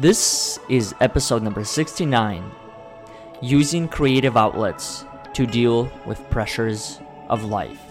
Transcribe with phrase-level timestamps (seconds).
[0.00, 2.50] This is episode number 69
[3.42, 7.82] Using Creative Outlets to Deal with Pressures of Life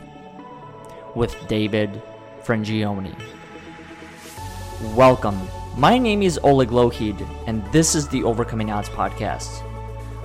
[1.14, 2.02] with David
[2.44, 3.16] Frangioni.
[4.96, 5.40] Welcome.
[5.78, 9.62] My name is Oleg Lohid, and this is the Overcoming Odds podcast,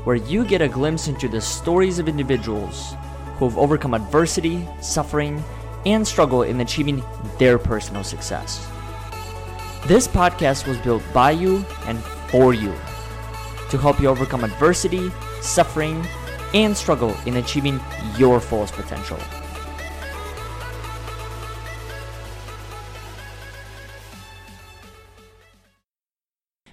[0.04, 2.94] where you get a glimpse into the stories of individuals
[3.36, 5.44] who have overcome adversity, suffering,
[5.84, 7.04] and struggle in achieving
[7.38, 8.70] their personal success.
[9.86, 12.72] This podcast was built by you and for you
[13.68, 15.10] to help you overcome adversity,
[15.42, 16.06] suffering,
[16.54, 17.78] and struggle in achieving
[18.16, 19.18] your fullest potential.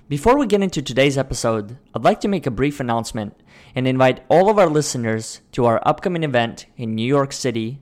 [0.08, 3.36] Before we get into today's episode, I'd like to make a brief announcement
[3.76, 7.82] and invite all of our listeners to our upcoming event in New York City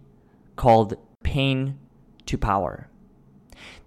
[0.55, 1.77] called Pain
[2.25, 2.88] to Power.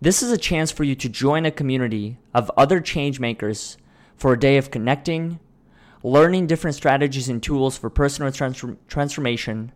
[0.03, 3.77] This is a chance for you to join a community of other changemakers
[4.17, 5.39] for a day of connecting,
[6.03, 9.71] learning different strategies and tools for personal transform- transformation,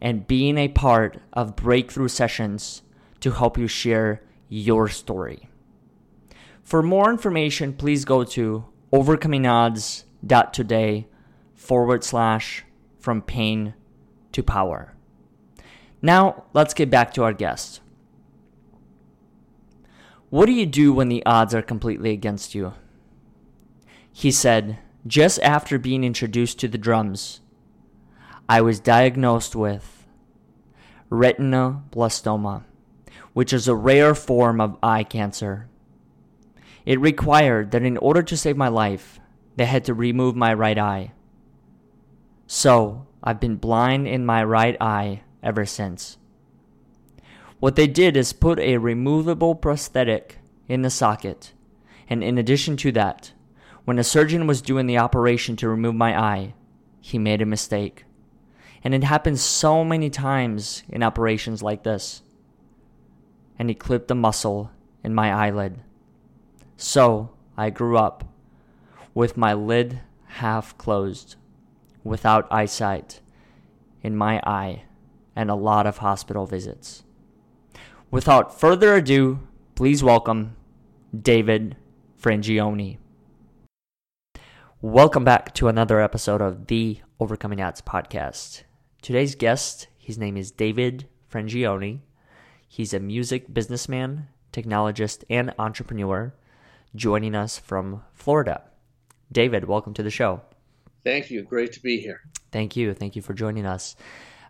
[0.00, 2.82] and being a part of breakthrough sessions
[3.20, 5.48] to help you share your story.
[6.64, 11.06] For more information, please go to overcomingodds.today
[11.54, 12.64] forward slash
[12.98, 13.74] from pain
[14.32, 14.96] to power.
[16.02, 17.82] Now, let's get back to our guest.
[20.30, 22.74] What do you do when the odds are completely against you?
[24.12, 27.40] He said, just after being introduced to the drums,
[28.48, 30.06] I was diagnosed with
[31.10, 32.64] retinoblastoma,
[33.32, 35.68] which is a rare form of eye cancer.
[36.84, 39.20] It required that in order to save my life,
[39.56, 41.12] they had to remove my right eye.
[42.46, 46.18] So, I've been blind in my right eye ever since.
[47.60, 51.52] What they did is put a removable prosthetic in the socket.
[52.08, 53.32] And in addition to that,
[53.84, 56.54] when a surgeon was doing the operation to remove my eye,
[57.00, 58.04] he made a mistake.
[58.84, 62.22] And it happens so many times in operations like this.
[63.58, 64.70] And he clipped the muscle
[65.02, 65.80] in my eyelid.
[66.76, 68.24] So I grew up
[69.14, 71.34] with my lid half closed,
[72.04, 73.20] without eyesight
[74.02, 74.84] in my eye,
[75.34, 77.02] and a lot of hospital visits.
[78.10, 79.38] Without further ado,
[79.74, 80.56] please welcome
[81.14, 81.76] David
[82.18, 82.96] Frangioni.
[84.80, 88.62] Welcome back to another episode of the Overcoming Odds podcast.
[89.02, 92.00] Today's guest, his name is David Frangioni.
[92.66, 96.32] He's a music businessman, technologist, and entrepreneur
[96.94, 98.62] joining us from Florida.
[99.30, 100.40] David, welcome to the show.
[101.04, 101.42] Thank you.
[101.42, 102.22] Great to be here.
[102.52, 102.94] Thank you.
[102.94, 103.96] Thank you for joining us.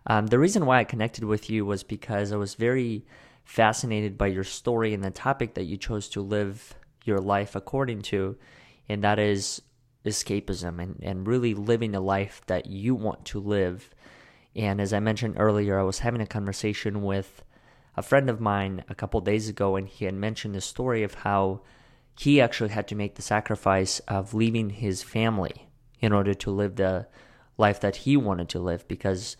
[0.07, 3.05] Um, the reason why I connected with you was because I was very
[3.49, 7.99] fascinated by your story and the topic that you chose to live your life according
[7.99, 8.37] to,
[8.87, 9.59] and that is
[10.05, 13.89] escapism and, and really living a life that you want to live.
[14.55, 17.43] And as I mentioned earlier, I was having a conversation with
[17.97, 21.15] a friend of mine a couple days ago, and he had mentioned the story of
[21.15, 21.61] how
[22.19, 25.67] he actually had to make the sacrifice of leaving his family
[25.99, 27.07] in order to live the
[27.57, 29.35] life that he wanted to live because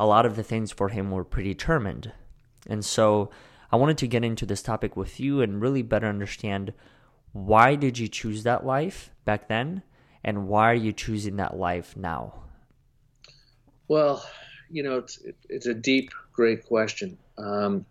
[0.00, 2.12] a lot of the things for him were predetermined.
[2.66, 3.30] And so
[3.72, 6.74] I wanted to get into this topic with you and really better understand
[7.32, 9.82] why did you choose that life back then
[10.22, 12.34] and why are you choosing that life now?
[13.88, 14.24] Well,
[14.70, 15.18] you know, it's
[15.48, 17.18] it's a deep, great question.
[17.38, 17.86] Um,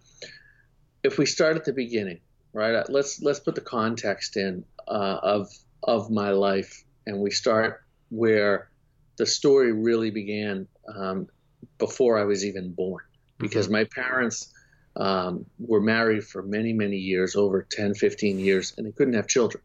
[1.04, 2.20] if we start at the beginning,
[2.54, 2.76] right?
[2.76, 5.50] Uh, let's let's put the context in uh, of
[5.84, 8.70] of my life, and we start where
[9.18, 11.28] the story really began um,
[11.78, 13.04] before I was even born,
[13.38, 13.74] because mm-hmm.
[13.74, 14.52] my parents
[14.96, 19.28] um, were married for many, many years, over 10, 15 years, and they couldn't have
[19.28, 19.64] children.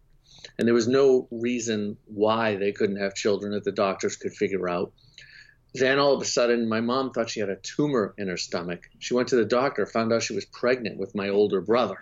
[0.58, 4.68] And there was no reason why they couldn't have children that the doctors could figure
[4.68, 4.92] out.
[5.74, 8.88] Then all of a sudden, my mom thought she had a tumor in her stomach.
[8.98, 11.98] She went to the doctor, found out she was pregnant with my older brother.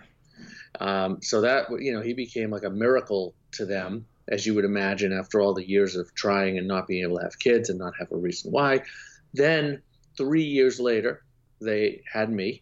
[0.79, 4.65] Um, so that, you know, he became like a miracle to them, as you would
[4.65, 7.79] imagine, after all the years of trying and not being able to have kids and
[7.79, 8.83] not have a reason why.
[9.33, 9.81] Then,
[10.17, 11.23] three years later,
[11.59, 12.61] they had me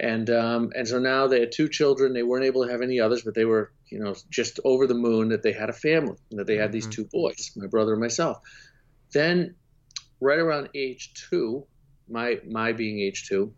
[0.00, 2.14] and um, and so now they had two children.
[2.14, 4.94] They weren't able to have any others, but they were you know just over the
[4.94, 7.02] moon that they had a family and that they had these mm-hmm.
[7.02, 8.38] two boys, my brother and myself.
[9.12, 9.56] Then,
[10.18, 11.66] right around age two,
[12.08, 13.52] my my being age two,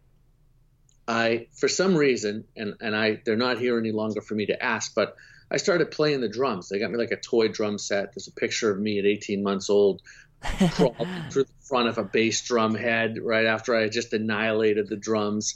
[1.06, 4.60] I for some reason, and and I they're not here any longer for me to
[4.60, 5.14] ask, but
[5.48, 6.68] I started playing the drums.
[6.68, 8.14] They got me like a toy drum set.
[8.14, 10.02] There's a picture of me at 18 months old,
[10.42, 14.88] crawling through the front of a bass drum head right after I had just annihilated
[14.88, 15.54] the drums.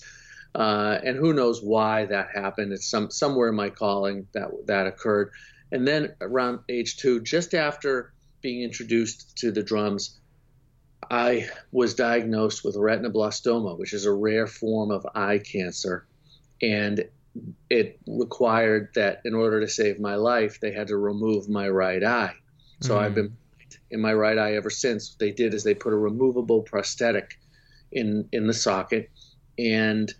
[0.54, 2.72] Uh, and who knows why that happened?
[2.72, 5.30] It's some somewhere in my calling that that occurred.
[5.72, 10.18] And then around age two, just after being introduced to the drums,
[11.10, 16.06] I was diagnosed with retinoblastoma, which is a rare form of eye cancer.
[16.62, 17.04] And
[17.68, 22.02] it required that in order to save my life, they had to remove my right
[22.02, 22.34] eye.
[22.80, 22.98] So mm.
[22.98, 23.36] I've been
[23.90, 25.12] in my right eye ever since.
[25.12, 27.38] What they did is they put a removable prosthetic
[27.92, 29.10] in in the socket,
[29.58, 30.12] and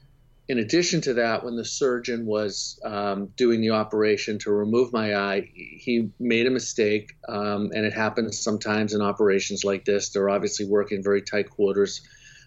[0.48, 5.16] in addition to that, when the surgeon was um, doing the operation to remove my
[5.16, 10.10] eye, he made a mistake, um, and it happens sometimes in operations like this.
[10.10, 12.00] They're obviously working very tight quarters,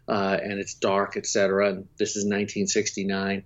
[0.08, 1.70] uh, and it's dark, etc.
[1.70, 3.44] And this is 1969,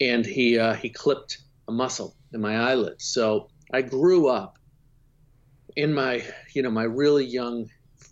[0.00, 3.00] and he uh, he clipped a muscle in my eyelid.
[3.00, 4.58] So I grew up
[5.76, 6.24] in my
[6.54, 7.70] you know my really young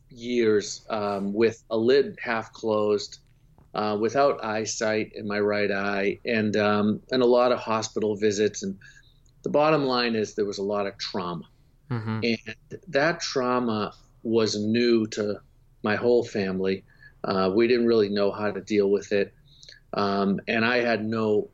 [0.09, 3.19] years um, with a lid half closed
[3.75, 8.63] uh, without eyesight in my right eye, and um, and a lot of hospital visits.
[8.63, 8.79] And
[9.43, 11.45] the bottom line is there was a lot of trauma,
[11.91, 12.21] mm-hmm.
[12.23, 13.93] and that trauma
[14.23, 15.41] was new to
[15.83, 16.85] my whole family.
[17.23, 19.35] Uh, we didn't really know how to deal with it,
[19.93, 21.51] um, and I had no,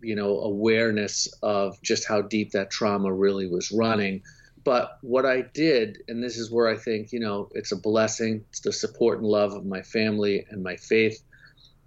[0.00, 4.22] you know, awareness of just how deep that trauma really was running.
[4.62, 8.46] But what I did, and this is where I think, you know, it's a blessing,
[8.48, 11.22] it's the support and love of my family and my faith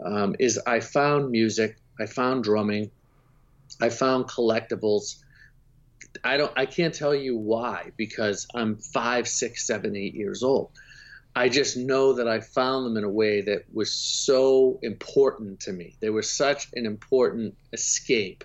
[0.03, 2.91] um, is I found music, I found drumming,
[3.81, 5.23] I found collectibles.
[6.23, 10.71] I don't, I can't tell you why because I'm five, six, seven, eight years old.
[11.35, 15.71] I just know that I found them in a way that was so important to
[15.71, 15.95] me.
[15.99, 18.43] They were such an important escape,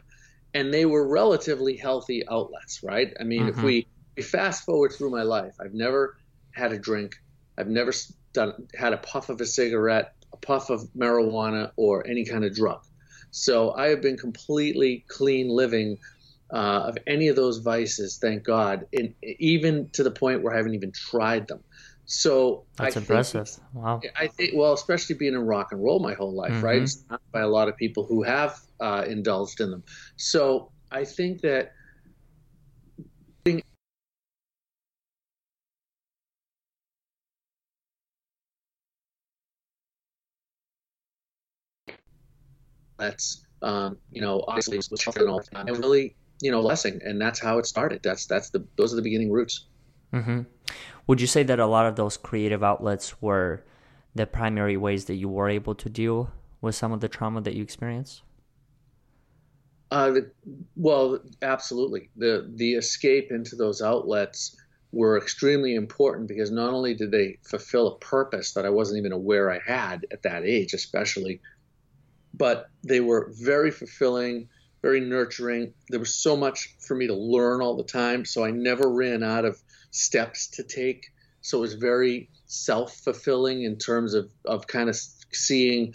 [0.52, 3.14] and they were relatively healthy outlets, right?
[3.18, 3.58] I mean, mm-hmm.
[3.58, 3.86] if we,
[4.22, 6.18] fast forward through my life, I've never
[6.50, 7.14] had a drink,
[7.56, 7.94] I've never
[8.34, 12.82] done had a puff of a cigarette, puff of marijuana or any kind of drug.
[13.30, 15.98] So I have been completely clean living
[16.52, 20.58] uh, of any of those vices, thank God, and even to the point where I
[20.58, 21.60] haven't even tried them.
[22.04, 23.48] So that's I impressive.
[23.48, 24.00] Think, wow.
[24.16, 26.64] I think well, especially being in rock and roll my whole life, mm-hmm.
[26.64, 26.82] right?
[26.82, 29.82] It's not by a lot of people who have uh, indulged in them.
[30.16, 31.72] So I think that
[43.02, 45.68] that's um, you know obviously was tougher all the time.
[45.68, 48.00] And really, you know, blessing, and that's how it started.
[48.02, 49.66] That's that's the those are the beginning roots.
[50.12, 50.42] Mm-hmm.
[51.06, 53.64] Would you say that a lot of those creative outlets were
[54.14, 57.54] the primary ways that you were able to deal with some of the trauma that
[57.54, 58.22] you experienced?
[59.90, 60.30] Uh, the,
[60.76, 62.10] well, absolutely.
[62.16, 64.56] The the escape into those outlets
[64.92, 69.12] were extremely important because not only did they fulfill a purpose that I wasn't even
[69.12, 71.40] aware I had at that age, especially
[72.42, 74.48] but they were very fulfilling,
[74.82, 75.72] very nurturing.
[75.90, 79.22] There was so much for me to learn all the time, so I never ran
[79.22, 79.62] out of
[79.92, 81.12] steps to take.
[81.40, 84.98] So it was very self fulfilling in terms of, of kind of
[85.30, 85.94] seeing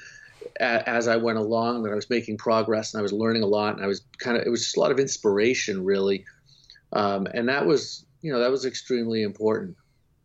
[0.61, 3.75] as I went along that I was making progress and I was learning a lot
[3.75, 6.23] and I was kind of it was just a lot of inspiration really,
[6.93, 9.75] um, and that was you know that was extremely important.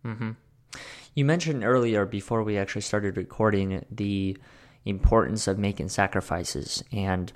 [0.05, 0.31] Mm-hmm.
[1.17, 4.39] You mentioned earlier before we actually started recording the
[4.85, 6.83] importance of making sacrifices.
[6.93, 7.33] And,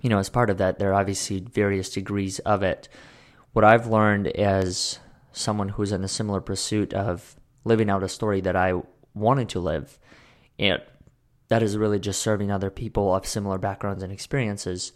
[0.00, 2.88] you know, as part of that, there are obviously various degrees of it.
[3.52, 4.98] What I've learned as
[5.32, 8.80] someone who's in a similar pursuit of living out a story that I
[9.14, 9.98] wanted to live,
[10.58, 10.80] and
[11.48, 14.92] that is really just serving other people of similar backgrounds and experiences.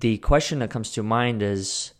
[0.00, 1.92] The question that comes to mind is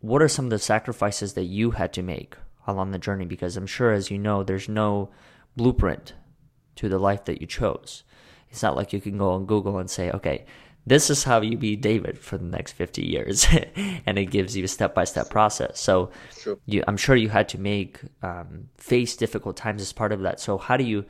[0.00, 3.24] what are some of the sacrifices that you had to make along the journey?
[3.24, 5.10] Because I'm sure, as you know, there's no
[5.56, 6.14] blueprint
[6.76, 8.04] to the life that you chose.
[8.50, 10.44] It's not like you can go on Google and say, okay,
[10.86, 13.46] this is how you be David for the next 50 years.
[14.06, 15.80] and it gives you a step by step process.
[15.80, 16.10] So
[16.66, 20.40] you, I'm sure you had to make, um, face difficult times as part of that.
[20.40, 21.04] So how do you,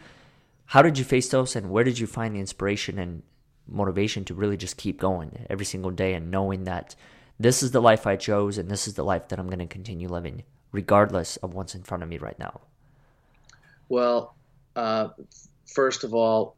[0.66, 3.22] how did you face those and where did you find the inspiration and
[3.66, 6.94] motivation to really just keep going every single day and knowing that
[7.40, 9.66] this is the life I chose and this is the life that I'm going to
[9.66, 10.42] continue living
[10.72, 12.60] regardless of what's in front of me right now?
[13.88, 14.34] Well,
[14.74, 15.08] uh,
[15.74, 16.56] first of all,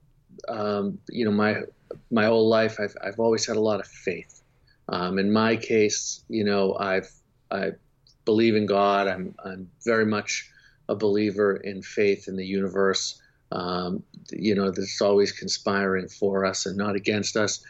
[0.48, 1.62] um, you know, my
[2.10, 4.42] my whole life, I've I've always had a lot of faith.
[4.88, 7.10] Um, in my case, you know, I've
[7.50, 7.72] I
[8.24, 9.08] believe in God.
[9.08, 10.50] I'm I'm very much
[10.88, 13.20] a believer in faith in the universe.
[13.52, 14.02] Um,
[14.32, 17.64] you know, that's always conspiring for us and not against us.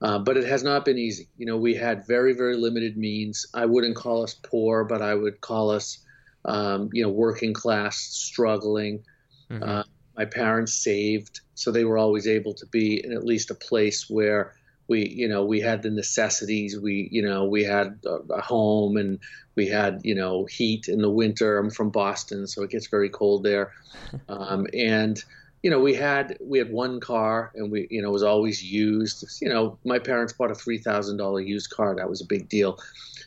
[0.00, 1.28] Uh, but it has not been easy.
[1.36, 3.46] You know, we had very, very limited means.
[3.52, 5.98] I wouldn't call us poor, but I would call us,
[6.44, 9.02] um, you know, working class, struggling.
[9.50, 9.62] Mm-hmm.
[9.62, 9.82] Uh,
[10.18, 14.10] my parents saved, so they were always able to be in at least a place
[14.10, 14.52] where
[14.88, 16.78] we you know we had the necessities.
[16.78, 19.20] We you know we had a home and
[19.54, 21.56] we had you know heat in the winter.
[21.56, 23.72] I'm from boston so it gets very cold there.
[24.28, 25.22] Um, and
[25.62, 29.24] you know we had we had one car and we you know was always used.
[29.40, 31.94] You know my parents bought a $3000 used car.
[31.94, 32.78] That was a big deal.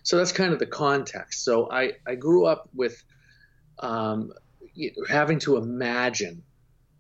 [0.04, 1.46] So that's kind of the context.
[1.46, 3.04] So i i grew up with
[3.80, 4.34] um,
[5.08, 6.44] having to imagine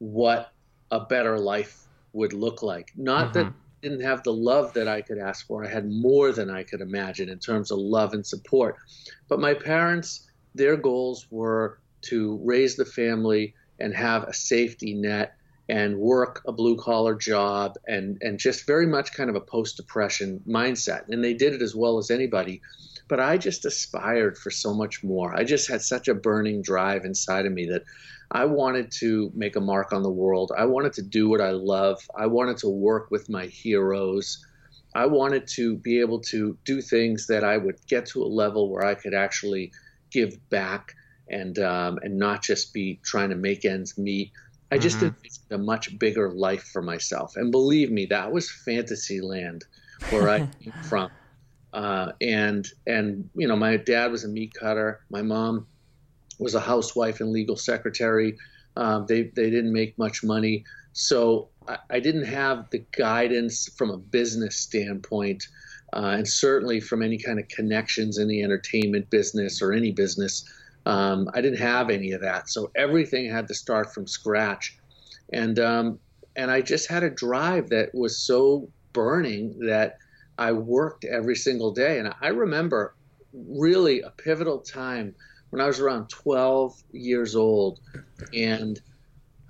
[0.02, 0.52] what
[0.90, 3.44] a better life would look like not mm-hmm.
[3.44, 5.66] that didn't have the love that I could ask for.
[5.66, 8.78] I had more than I could imagine in terms of love and support.
[9.28, 15.36] But my parents, their goals were to raise the family and have a safety net
[15.70, 19.78] and work a blue collar job and, and just very much kind of a post
[19.78, 21.08] depression mindset.
[21.10, 22.62] And they did it as well as anybody.
[23.12, 25.36] But I just aspired for so much more.
[25.36, 27.84] I just had such a burning drive inside of me that
[28.32, 30.54] I wanted to make a mark on the world.
[30.58, 32.00] I wanted to do what I love.
[32.18, 34.46] I wanted to work with my heroes.
[34.96, 38.70] I wanted to be able to do things that I would get to a level
[38.72, 39.74] where I could actually
[40.10, 40.96] give back
[41.30, 44.32] and um, and not just be trying to make ends meet.
[44.72, 45.22] I just mm-hmm.
[45.22, 47.36] did a much bigger life for myself.
[47.36, 49.66] And believe me, that was fantasy land
[50.12, 51.12] where I came from.
[51.74, 55.02] Uh, and and you know, my dad was a meat cutter.
[55.10, 55.68] My mom
[56.40, 58.38] was a housewife and legal secretary.
[58.76, 63.90] Um, they they didn't make much money, so I, I, didn't have the guidance from
[63.90, 65.48] a business standpoint,
[65.94, 70.46] uh, and certainly from any kind of connections in the entertainment business or any business.
[70.86, 74.78] Um, I didn't have any of that, so everything had to start from scratch,
[75.32, 76.00] and um,
[76.36, 79.98] and I just had a drive that was so burning that
[80.42, 82.96] I worked every single day, and I remember
[83.32, 85.14] really a pivotal time
[85.52, 87.80] when I was around 12 years old,
[88.34, 88.82] and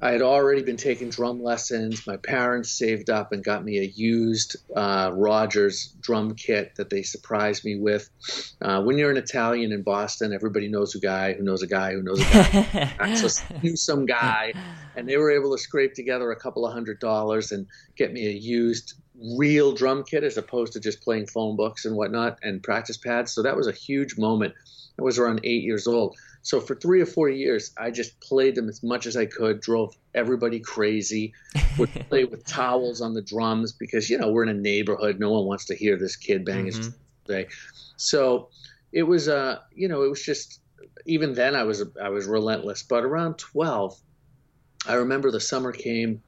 [0.02, 2.06] I had already been taking drum lessons.
[2.06, 7.04] My parents saved up and got me a used uh, Rogers drum kit that they
[7.04, 8.10] surprised me with.
[8.62, 11.94] Uh, when you're an Italian in Boston, everybody knows a guy who knows a guy
[11.94, 13.16] who knows a guy.
[13.16, 14.52] so I knew some guy,
[14.98, 18.28] and they were able to scrape together a couple of hundred dollars and get me
[18.28, 22.64] a used real drum kit as opposed to just playing phone books and whatnot and
[22.64, 23.32] practice pads.
[23.32, 24.54] So that was a huge moment.
[25.00, 26.18] I was around eight years old.
[26.44, 29.62] So for three or four years, I just played them as much as I could,
[29.62, 31.34] drove everybody crazy,
[31.78, 35.20] would play with towels on the drums because, you know, we're in a neighborhood.
[35.20, 36.78] No one wants to hear this kid bang mm-hmm.
[36.78, 36.94] his
[37.28, 37.48] day.
[37.98, 38.50] So
[38.92, 40.60] it was, uh, you know, it was just,
[41.06, 42.82] even then I was, I was relentless.
[42.82, 44.00] But around 12,
[44.88, 46.24] I remember the summer came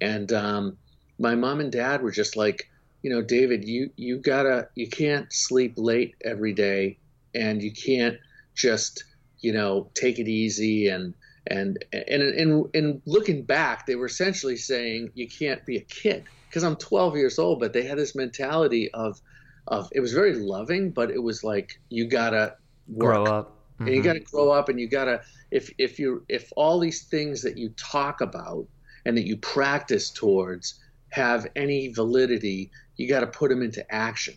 [0.00, 0.76] and um,
[1.18, 2.70] my mom and dad were just like,
[3.02, 6.98] you know, David, you, you gotta, you can't sleep late every day
[7.34, 8.18] and you can't
[8.54, 9.04] just
[9.40, 11.14] you know take it easy and
[11.46, 16.24] and and in in looking back they were essentially saying you can't be a kid
[16.48, 19.20] because I'm 12 years old but they had this mentality of
[19.68, 22.56] of it was very loving but it was like you gotta
[22.88, 23.14] work.
[23.14, 23.86] grow up mm-hmm.
[23.86, 24.08] and you mm-hmm.
[24.08, 27.68] gotta grow up and you gotta if if you if all these things that you
[27.76, 28.66] talk about
[29.04, 30.80] and that you practice towards
[31.14, 34.34] have any validity you got to put them into action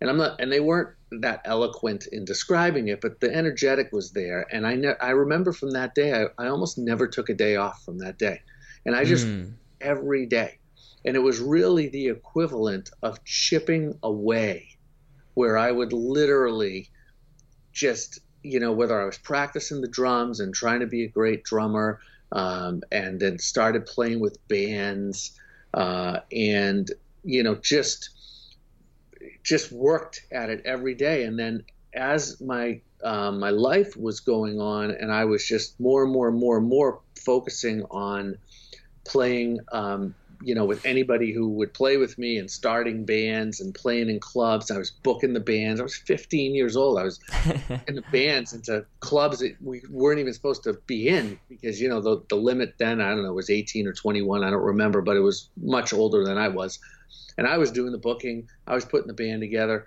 [0.00, 4.12] and I'm not, and they weren't that eloquent in describing it, but the energetic was
[4.12, 4.46] there.
[4.50, 7.56] And I, ne- I remember from that day, I, I almost never took a day
[7.56, 8.40] off from that day,
[8.86, 9.52] and I just mm.
[9.80, 10.58] every day,
[11.04, 14.68] and it was really the equivalent of chipping away,
[15.34, 16.88] where I would literally
[17.72, 21.44] just, you know, whether I was practicing the drums and trying to be a great
[21.44, 22.00] drummer,
[22.32, 25.38] um, and then started playing with bands,
[25.74, 26.90] uh, and
[27.24, 28.10] you know, just
[29.42, 31.24] just worked at it every day.
[31.24, 36.02] And then as my um, my life was going on, and I was just more
[36.04, 38.36] and more and more and more focusing on
[39.04, 43.74] playing, um, you know, with anybody who would play with me and starting bands and
[43.74, 44.70] playing in clubs.
[44.70, 45.80] I was booking the bands.
[45.80, 46.98] I was 15 years old.
[46.98, 47.20] I was
[47.88, 51.88] in the bands into clubs that we weren't even supposed to be in because, you
[51.88, 54.42] know, the, the limit then, I don't know, was 18 or 21.
[54.42, 56.78] I don't remember, but it was much older than I was
[57.40, 58.48] and I was doing the booking.
[58.66, 59.86] I was putting the band together.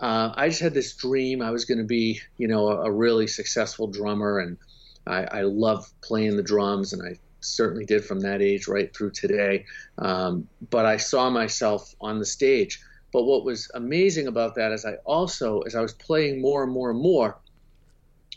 [0.00, 1.42] Uh, I just had this dream.
[1.42, 4.56] I was going to be, you know, a, a, really successful drummer, and
[5.06, 9.10] I, I love playing the drums, and I certainly did from that age right through
[9.10, 9.64] today.
[9.98, 12.80] Um, but I saw myself on the stage.
[13.12, 16.72] But what was amazing about that is I also, as I was playing more and
[16.72, 17.38] more and more,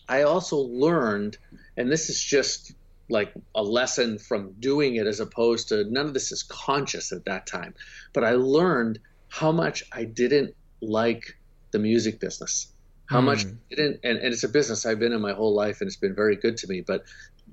[0.07, 1.37] I also learned,
[1.77, 2.73] and this is just
[3.09, 7.25] like a lesson from doing it as opposed to none of this is conscious at
[7.25, 7.73] that time.
[8.13, 11.37] But I learned how much I didn't like
[11.71, 12.67] the music business.
[13.07, 13.25] How mm.
[13.25, 13.55] much hmm.
[13.69, 16.15] didn't and, and it's a business I've been in my whole life and it's been
[16.15, 16.81] very good to me.
[16.81, 17.03] But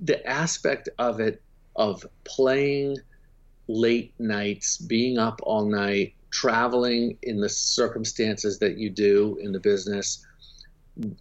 [0.01, 1.41] the aspect of it
[1.75, 2.97] of playing
[3.67, 9.59] late nights, being up all night, traveling in the circumstances that you do in the
[9.59, 10.25] business,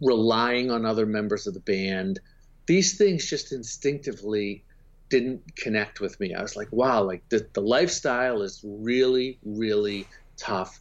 [0.00, 2.20] relying on other members of the band,
[2.66, 4.64] these things just instinctively
[5.08, 6.34] didn't connect with me.
[6.34, 10.06] I was like, wow, like the, the lifestyle is really, really
[10.38, 10.80] tough.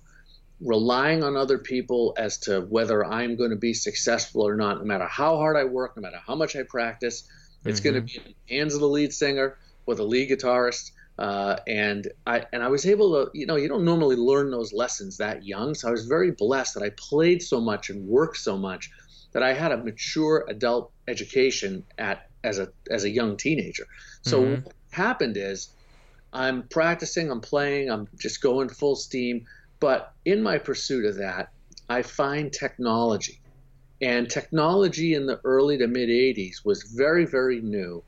[0.61, 4.85] Relying on other people as to whether I'm going to be successful or not, no
[4.85, 7.27] matter how hard I work, no matter how much I practice,
[7.65, 7.89] it's mm-hmm.
[7.89, 10.91] going to be in the hands of the lead singer with a lead guitarist.
[11.17, 14.73] Uh, and I and I was able to, you know, you don't normally learn those
[14.73, 15.75] lessons that young.
[15.75, 18.89] So I was very blessed that I played so much and worked so much
[19.33, 23.85] that I had a mature adult education at as a as a young teenager.
[24.23, 24.63] So mm-hmm.
[24.63, 25.69] what happened is
[26.33, 29.45] I'm practicing, I'm playing, I'm just going full steam.
[29.79, 31.51] But in my pursuit of that,
[31.89, 33.40] I find technology.
[34.01, 38.03] And technology in the early to mid 80s was very, very new.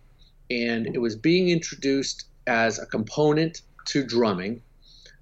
[0.49, 4.61] And it was being introduced as a component to drumming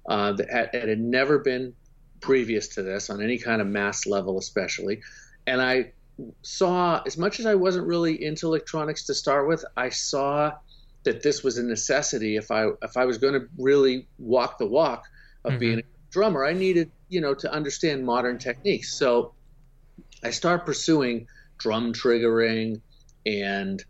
[0.08, 1.74] uh, that had, had never been
[2.20, 5.02] previous to this on any kind of mass level, especially.
[5.46, 5.92] And I
[6.42, 10.52] saw, as much as I wasn't really into electronics to start with, I saw
[11.04, 14.66] that this was a necessity if I if I was going to really walk the
[14.66, 15.04] walk
[15.44, 15.60] of mm-hmm.
[15.60, 16.44] being a drummer.
[16.44, 18.94] I needed, you know, to understand modern techniques.
[18.94, 19.34] So
[20.22, 21.26] I start pursuing
[21.58, 22.80] drum triggering
[23.24, 23.82] and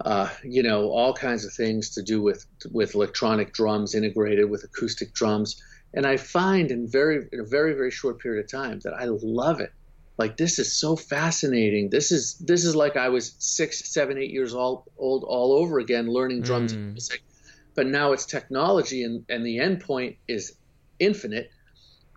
[0.00, 4.64] uh, you know all kinds of things to do with with electronic drums integrated with
[4.64, 5.62] acoustic drums.
[5.94, 9.06] And I find in very in a very very short period of time that I
[9.06, 9.72] love it
[10.18, 14.30] like this is so fascinating this is this is like i was six seven eight
[14.30, 16.92] years old old all over again learning drums mm.
[16.92, 17.22] music
[17.74, 20.56] but now it's technology and and the end point is
[20.98, 21.50] infinite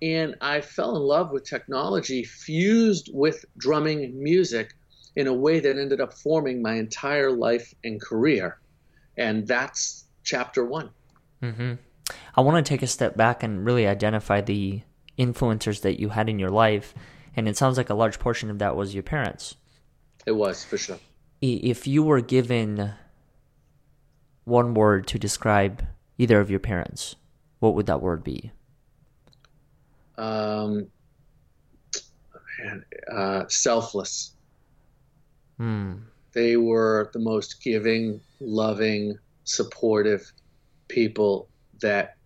[0.01, 4.73] and i fell in love with technology fused with drumming and music
[5.15, 8.59] in a way that ended up forming my entire life and career
[9.17, 10.89] and that's chapter one
[11.41, 11.73] mm-hmm.
[12.35, 14.81] i want to take a step back and really identify the
[15.19, 16.93] influencers that you had in your life
[17.35, 19.55] and it sounds like a large portion of that was your parents.
[20.25, 20.99] It was for sure.
[21.41, 22.93] If you were given
[24.43, 25.85] one word to describe
[26.17, 27.15] either of your parents,
[27.59, 28.51] what would that word be?
[30.21, 30.87] Um,
[32.63, 34.35] man, uh, selfless.
[35.57, 35.93] Hmm.
[36.33, 40.31] They were the most giving, loving, supportive
[40.87, 41.47] people
[41.81, 42.17] that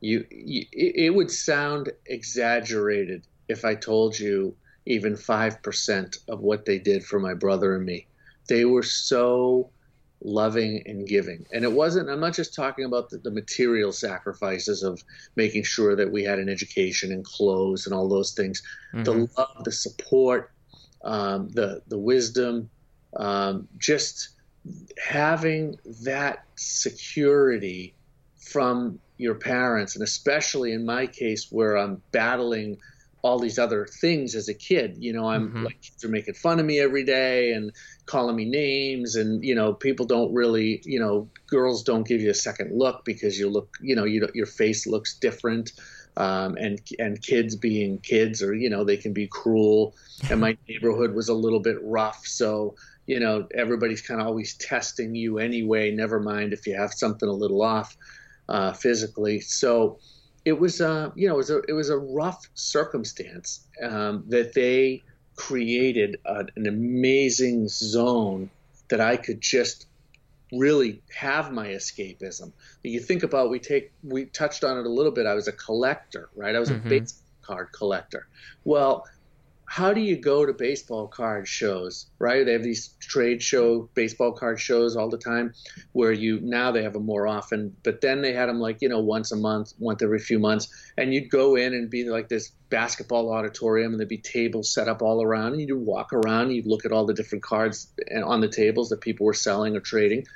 [0.00, 6.78] you, you it would sound exaggerated if I told you even 5% of what they
[6.78, 8.06] did for my brother and me.
[8.48, 9.70] They were so
[10.24, 11.46] loving and giving.
[11.52, 15.04] And it wasn't, I'm not just talking about the, the, material sacrifices of
[15.36, 18.62] making sure that we had an education and clothes and all those things.
[18.94, 19.04] Mm-hmm.
[19.04, 20.50] The love, the support,
[21.04, 22.70] um, the, the wisdom,
[23.16, 24.30] um, just
[24.98, 27.94] having that security
[28.38, 32.78] from your parents, and especially in my case where I'm battling
[33.24, 34.98] all these other things as a kid.
[34.98, 35.64] You know, I'm mm-hmm.
[35.64, 37.72] like kids are making fun of me every day and
[38.04, 42.30] calling me names, and you know, people don't really, you know, girls don't give you
[42.30, 45.72] a second look because you look, you know, you your face looks different.
[46.16, 49.96] Um, and and kids being kids, or you know, they can be cruel.
[50.30, 54.54] And my neighborhood was a little bit rough, so you know, everybody's kind of always
[54.54, 55.90] testing you anyway.
[55.90, 57.96] Never mind if you have something a little off
[58.48, 59.40] uh, physically.
[59.40, 59.98] So
[60.44, 64.52] it was a you know it was a it was a rough circumstance um, that
[64.54, 65.02] they
[65.36, 68.50] created a, an amazing zone
[68.88, 69.86] that I could just
[70.52, 72.52] really have my escapism.
[72.82, 75.26] You think about we take we touched on it a little bit.
[75.26, 76.54] I was a collector, right?
[76.54, 76.86] I was mm-hmm.
[76.86, 78.26] a baseball card collector.
[78.64, 79.06] Well,
[79.66, 82.44] how do you go to baseball card shows, right?
[82.44, 85.54] They have these trade show baseball card shows all the time
[85.92, 88.88] where you now they have them more often, but then they had them like, you
[88.88, 90.68] know, once a month, once every few months.
[90.98, 94.88] And you'd go in and be like this basketball auditorium and there'd be tables set
[94.88, 97.88] up all around and you'd walk around and you'd look at all the different cards
[98.24, 100.26] on the tables that people were selling or trading.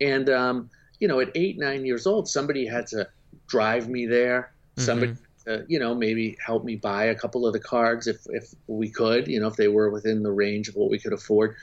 [0.00, 3.08] And, um, you know, at eight, nine years old, somebody had to
[3.46, 4.52] drive me there.
[4.76, 5.24] Somebody mm-hmm
[5.68, 9.28] you know, maybe help me buy a couple of the cards if if we could,
[9.28, 11.56] you know, if they were within the range of what we could afford,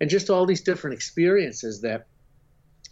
[0.00, 2.06] and just all these different experiences that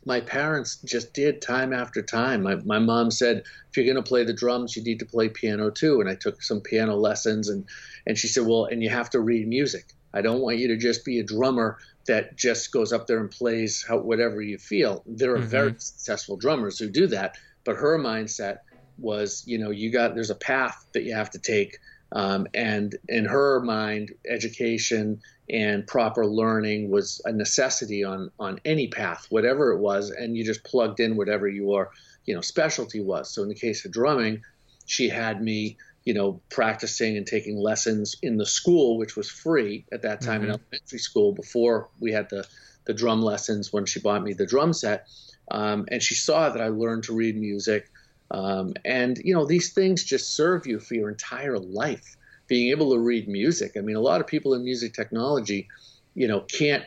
[0.05, 2.43] my parents just did time after time.
[2.43, 5.29] My, my mom said, if you're going to play the drums, you need to play
[5.29, 6.01] piano too.
[6.01, 7.65] And I took some piano lessons and,
[8.07, 9.93] and she said, well, and you have to read music.
[10.13, 13.31] I don't want you to just be a drummer that just goes up there and
[13.31, 15.05] plays how, whatever you feel.
[15.07, 15.47] There are mm-hmm.
[15.47, 17.37] very successful drummers who do that.
[17.65, 18.59] But her mindset
[18.99, 21.79] was you know you got there's a path that you have to take
[22.13, 28.89] um, and in her mind education and proper learning was a necessity on on any
[28.89, 31.91] path whatever it was and you just plugged in whatever your
[32.27, 34.43] you know specialty was so in the case of drumming
[34.87, 39.85] she had me, you know, practicing and taking lessons in the school, which was free
[39.93, 40.51] at that time mm-hmm.
[40.51, 42.47] in elementary school before we had the,
[42.85, 45.07] the drum lessons when she bought me the drum set.
[45.51, 47.91] Um, and she saw that I learned to read music.
[48.33, 52.17] Um, and, you know, these things just serve you for your entire life.
[52.49, 53.77] Being able to read music.
[53.77, 55.69] I mean, a lot of people in music technology,
[56.15, 56.85] you know, can't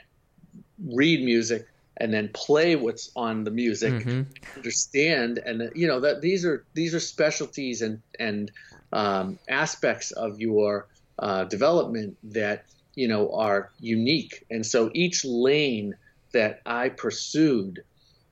[0.84, 4.24] read music and then play what's on the music, mm-hmm.
[4.58, 8.52] understand, and you know that these are these are specialties and and
[8.92, 10.88] um, aspects of your
[11.20, 15.96] uh, development that you know are unique, and so each lane
[16.34, 17.84] that I pursued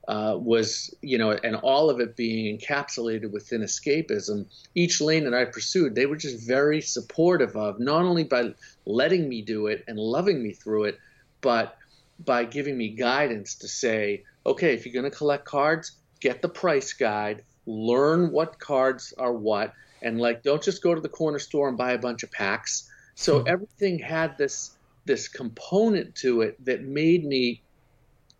[0.08, 4.46] uh, was you know, and all of it being encapsulated within escapism.
[4.74, 8.54] Each lane that I pursued, they were just very supportive of, not only by
[8.86, 10.98] letting me do it and loving me through it,
[11.40, 11.76] but
[12.24, 16.48] by giving me guidance to say, okay, if you're going to collect cards, get the
[16.48, 21.38] price guide, learn what cards are what, and like don't just go to the corner
[21.38, 22.90] store and buy a bunch of packs.
[23.14, 23.48] So hmm.
[23.48, 27.62] everything had this this component to it that made me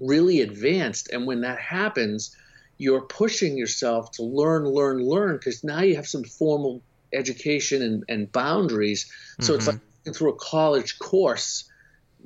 [0.06, 1.10] really advanced.
[1.12, 2.36] And when that happens,
[2.78, 8.04] you're pushing yourself to learn, learn, learn, because now you have some formal education and,
[8.08, 9.10] and boundaries.
[9.40, 9.58] So mm-hmm.
[9.58, 11.70] it's like through a college course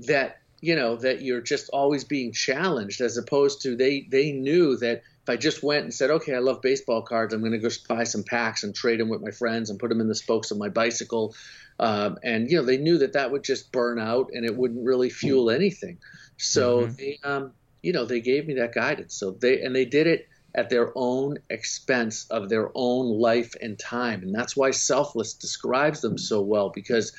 [0.07, 4.77] that you know that you're just always being challenged as opposed to they they knew
[4.79, 7.59] that if I just went and said, okay, I love baseball cards, I'm going to
[7.59, 10.15] go buy some packs and trade them with my friends and put them in the
[10.15, 11.35] spokes of my bicycle,
[11.79, 14.85] um, and you know they knew that that would just burn out and it wouldn't
[14.85, 15.99] really fuel anything.
[16.39, 16.93] So mm-hmm.
[16.97, 19.15] they, um, you know, they gave me that guidance.
[19.15, 23.79] So they and they did it at their own expense of their own life and
[23.79, 27.13] time, and that's why selfless describes them so well because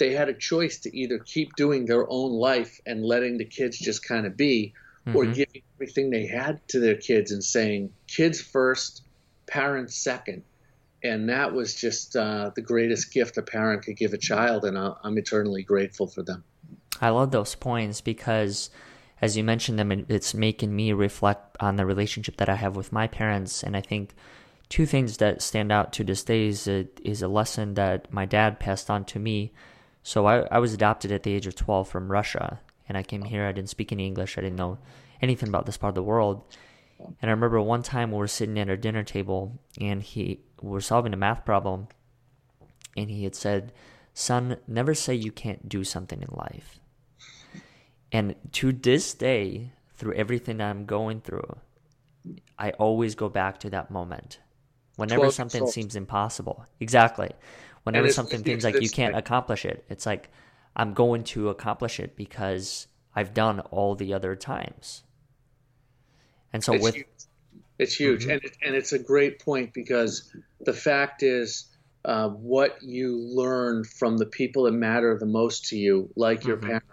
[0.00, 3.78] they had a choice to either keep doing their own life and letting the kids
[3.78, 4.72] just kind of be,
[5.06, 5.16] mm-hmm.
[5.16, 9.02] or giving everything they had to their kids and saying, kids first,
[9.46, 10.42] parents second.
[11.04, 14.76] And that was just uh, the greatest gift a parent could give a child, and
[14.76, 16.44] I'm eternally grateful for them.
[17.00, 18.68] I love those points because,
[19.20, 22.92] as you mentioned them, it's making me reflect on the relationship that I have with
[22.92, 23.62] my parents.
[23.62, 24.14] And I think
[24.68, 28.24] two things that stand out to this day is a, is a lesson that my
[28.24, 29.52] dad passed on to me
[30.02, 33.22] so I, I was adopted at the age of 12 from Russia, and I came
[33.22, 33.46] here.
[33.46, 34.38] I didn't speak any English.
[34.38, 34.78] I didn't know
[35.20, 36.42] anything about this part of the world.
[36.98, 40.70] And I remember one time we were sitting at our dinner table, and he we
[40.70, 41.88] were solving a math problem,
[42.96, 43.72] and he had said,
[44.12, 46.79] "Son, never say you can't do something in life."
[48.12, 51.58] And to this day, through everything that I'm going through,
[52.58, 54.38] I always go back to that moment.
[54.96, 57.30] Whenever something seems impossible, exactly
[57.84, 60.28] whenever something seems like you can't accomplish it, it's like
[60.76, 65.02] I'm going to accomplish it because I've done all the other times.
[66.52, 67.06] And so it's with huge.
[67.78, 68.30] it's huge, mm-hmm.
[68.30, 71.66] and it, and it's a great point because the fact is.
[72.02, 76.56] Uh, what you learn from the people that matter the most to you, like your
[76.56, 76.68] mm-hmm.
[76.68, 76.86] parents,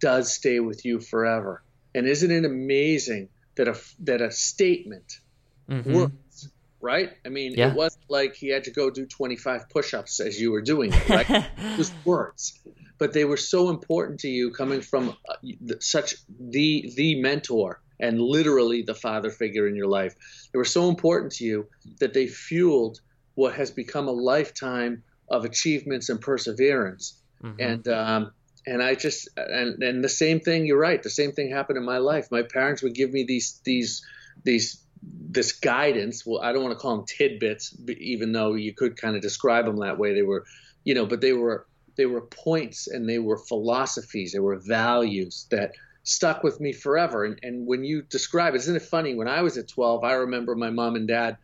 [0.00, 1.62] does stay with you forever.
[1.94, 5.20] And isn't it amazing that a that a statement
[5.68, 5.94] mm-hmm.
[5.94, 6.48] works
[6.80, 7.12] right?
[7.24, 7.70] I mean, yeah.
[7.70, 11.08] it wasn't like he had to go do 25 push-ups as you were doing it,
[11.08, 11.28] right?
[11.56, 12.60] it was words,
[12.98, 15.34] but they were so important to you coming from uh,
[15.80, 20.14] such the the mentor and literally the father figure in your life.
[20.52, 21.66] They were so important to you
[21.98, 23.00] that they fueled
[23.34, 27.20] what has become a lifetime of achievements and perseverance.
[27.42, 27.60] Mm-hmm.
[27.60, 28.32] And um,
[28.66, 30.66] and I just and and the same thing.
[30.66, 31.02] You're right.
[31.02, 32.30] The same thing happened in my life.
[32.30, 34.04] My parents would give me these these
[34.44, 36.24] these this guidance.
[36.26, 39.66] Well, I don't want to call them tidbits, even though you could kind of describe
[39.66, 40.14] them that way.
[40.14, 40.44] They were,
[40.84, 44.32] you know, but they were they were points and they were philosophies.
[44.32, 47.24] They were values that stuck with me forever.
[47.24, 49.14] And, and when you describe it, isn't it funny?
[49.14, 51.38] When I was at 12, I remember my mom and dad.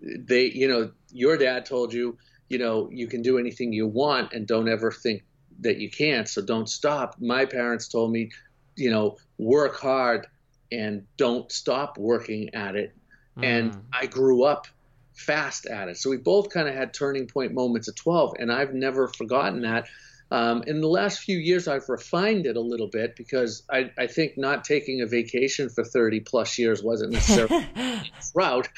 [0.00, 4.32] They, you know, your dad told you, you know, you can do anything you want
[4.32, 5.24] and don't ever think
[5.60, 6.28] that you can't.
[6.28, 7.16] So don't stop.
[7.20, 8.30] My parents told me,
[8.74, 10.26] you know, work hard
[10.70, 12.94] and don't stop working at it.
[13.38, 13.44] Mm.
[13.44, 14.66] And I grew up
[15.14, 15.96] fast at it.
[15.96, 19.62] So we both kind of had turning point moments at 12, and I've never forgotten
[19.62, 19.88] that.
[20.30, 24.08] Um, in the last few years, I've refined it a little bit because I, I
[24.08, 27.64] think not taking a vacation for 30 plus years wasn't necessarily
[28.34, 28.68] route,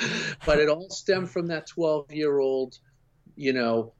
[0.45, 2.79] but it all stemmed from that 12 year old,
[3.35, 3.95] you know,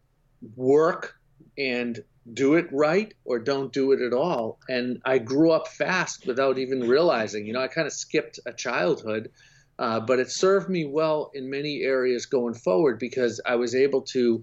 [0.57, 1.19] work
[1.57, 1.99] and
[2.35, 4.59] do it right or don't do it at all.
[4.69, 7.47] And I grew up fast without even realizing.
[7.47, 9.31] You know, I kind of skipped a childhood,
[9.79, 14.03] uh, but it served me well in many areas going forward because I was able
[14.03, 14.43] to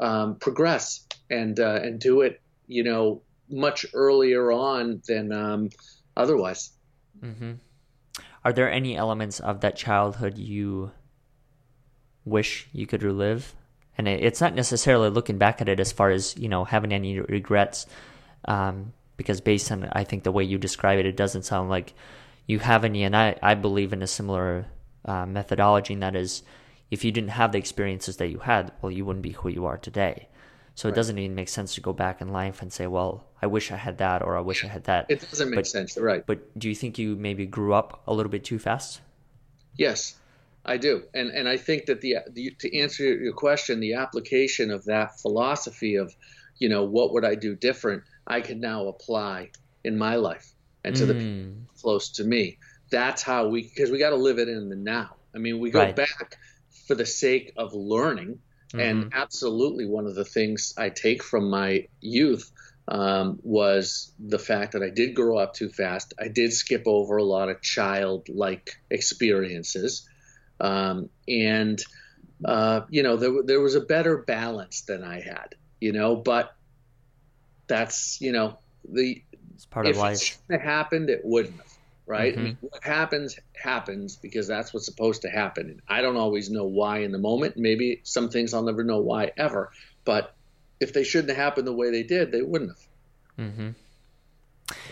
[0.00, 5.70] um, progress and uh, and do it, you know, much earlier on than um,
[6.16, 6.70] otherwise.
[7.22, 7.52] Mm-hmm.
[8.44, 10.90] Are there any elements of that childhood you
[12.24, 13.54] wish you could relive?
[13.98, 16.92] And it, it's not necessarily looking back at it as far as you know having
[16.92, 17.86] any regrets,
[18.46, 21.94] um, because based on I think the way you describe it, it doesn't sound like
[22.46, 23.04] you have any.
[23.04, 24.66] And I I believe in a similar
[25.04, 26.42] uh, methodology, and that is,
[26.90, 29.66] if you didn't have the experiences that you had, well, you wouldn't be who you
[29.66, 30.28] are today.
[30.74, 30.94] So right.
[30.94, 33.70] it doesn't even make sense to go back in life and say, well, I wish
[33.70, 35.06] I had that or I wish I had that.
[35.08, 36.24] It doesn't make but, sense, right?
[36.24, 39.00] But do you think you maybe grew up a little bit too fast?
[39.76, 40.16] Yes,
[40.64, 44.70] I do, and and I think that the, the to answer your question, the application
[44.70, 46.14] of that philosophy of,
[46.58, 49.50] you know, what would I do different, I can now apply
[49.82, 50.52] in my life
[50.84, 51.08] and to mm.
[51.08, 52.58] the people close to me.
[52.90, 55.16] That's how we because we got to live it in the now.
[55.34, 55.96] I mean, we go right.
[55.96, 56.38] back
[56.86, 58.80] for the sake of learning, mm-hmm.
[58.80, 62.52] and absolutely one of the things I take from my youth
[62.86, 66.14] um, was the fact that I did grow up too fast.
[66.20, 70.08] I did skip over a lot of childlike experiences.
[70.62, 71.82] Um, and,
[72.44, 76.54] uh, you know, there, there was a better balance than I had, you know, but
[77.66, 79.20] that's, you know, the,
[79.54, 80.38] it's part of life.
[80.48, 81.72] If it happened, it wouldn't have,
[82.06, 82.32] right?
[82.32, 82.40] Mm-hmm.
[82.40, 85.68] I mean, what happens, happens because that's what's supposed to happen.
[85.68, 87.56] And I don't always know why in the moment.
[87.56, 89.72] Maybe some things I'll never know why ever.
[90.04, 90.32] But
[90.78, 93.46] if they shouldn't have happened the way they did, they wouldn't have.
[93.46, 93.70] Mm-hmm.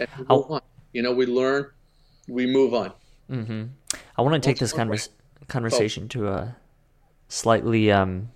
[0.01, 0.63] And we move on.
[0.93, 1.71] You know, we learn,
[2.29, 2.93] we move on.
[3.31, 3.63] Mm-hmm.
[4.19, 5.11] I want to take this convers-
[5.51, 6.09] conversation oh.
[6.09, 6.57] to a
[7.29, 8.31] slightly um,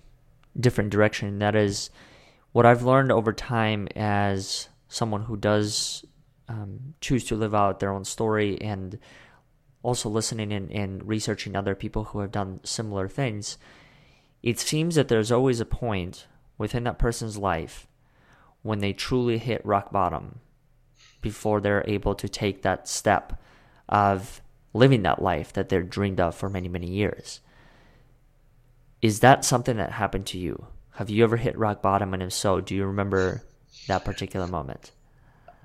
[0.59, 1.39] different direction.
[1.39, 1.89] That is,
[2.55, 6.05] what I've learned over time as someone who does
[6.47, 8.97] um, choose to live out their own story and
[9.83, 13.57] also listening and, and researching other people who have done similar things.
[14.41, 17.87] It seems that there's always a point within that person's life
[18.61, 20.39] when they truly hit rock bottom
[21.21, 23.37] before they're able to take that step
[23.89, 24.41] of
[24.75, 27.39] living that life that they're dreamed of for many, many years.
[29.01, 30.67] Is that something that happened to you?
[30.91, 32.13] Have you ever hit rock bottom?
[32.13, 33.41] And if so, do you remember
[33.87, 34.91] that particular moment?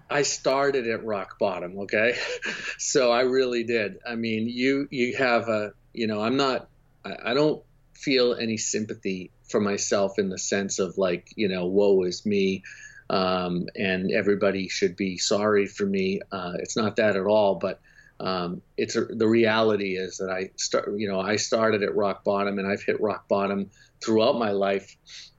[0.09, 2.17] I started at rock bottom, okay?
[2.79, 3.99] so I really did.
[4.09, 6.69] I mean, you you have a, you know, I'm not
[7.05, 7.63] I, I don't
[7.95, 12.63] feel any sympathy for myself in the sense of like, you know, woe is me.
[13.09, 16.21] Um, and everybody should be sorry for me.
[16.31, 17.81] Uh, it's not that at all, but
[18.21, 22.23] um, it's a, the reality is that I start, you know, I started at rock
[22.23, 23.71] bottom and I've hit rock bottom
[24.05, 24.95] throughout my life,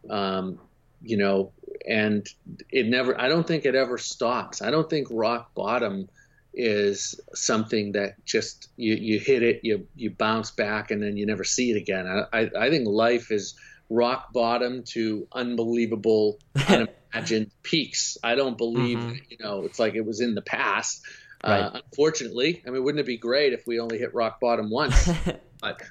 [0.10, 0.60] um,
[1.02, 1.52] you know,
[1.88, 2.28] and
[2.72, 4.62] it never, I don't think it ever stops.
[4.63, 6.10] I don't think rock bottom
[6.54, 11.26] is something that just you, you hit it, you you bounce back, and then you
[11.26, 12.06] never see it again.
[12.34, 13.56] I, I, think life is
[13.89, 18.17] rock bottom to unbelievable, unimagined peaks.
[18.22, 19.15] I don't believe mm-hmm.
[19.30, 21.04] you know it's like it was in the past.
[21.43, 21.62] Uh, right.
[21.62, 25.10] Uh, unfortunately, I mean, wouldn't it be great if we only hit rock bottom once?
[25.62, 25.82] but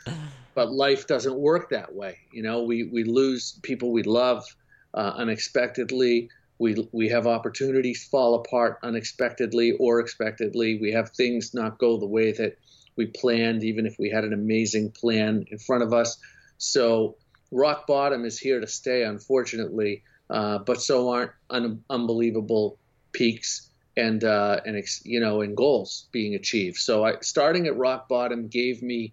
[0.54, 2.18] but life doesn't work that way.
[2.32, 4.44] You know, we we lose people we love
[4.94, 6.28] uh, unexpectedly.
[6.58, 10.78] We, we have opportunities fall apart unexpectedly or expectedly.
[10.78, 12.58] We have things not go the way that
[12.96, 16.18] we planned, even if we had an amazing plan in front of us.
[16.58, 17.16] So,
[17.50, 22.78] rock bottom is here to stay, unfortunately, uh, but so aren't un- unbelievable
[23.12, 26.76] peaks and uh, and you know and goals being achieved.
[26.76, 29.12] So, I, starting at rock bottom gave me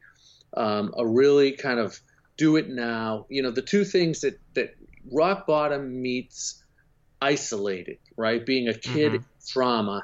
[0.56, 2.00] um, a really kind of
[2.38, 3.26] do it now.
[3.30, 4.76] You know, the two things that that
[5.12, 6.64] rock bottom meets
[7.22, 8.46] isolated, right?
[8.46, 9.24] Being a kid mm-hmm.
[9.48, 10.04] trauma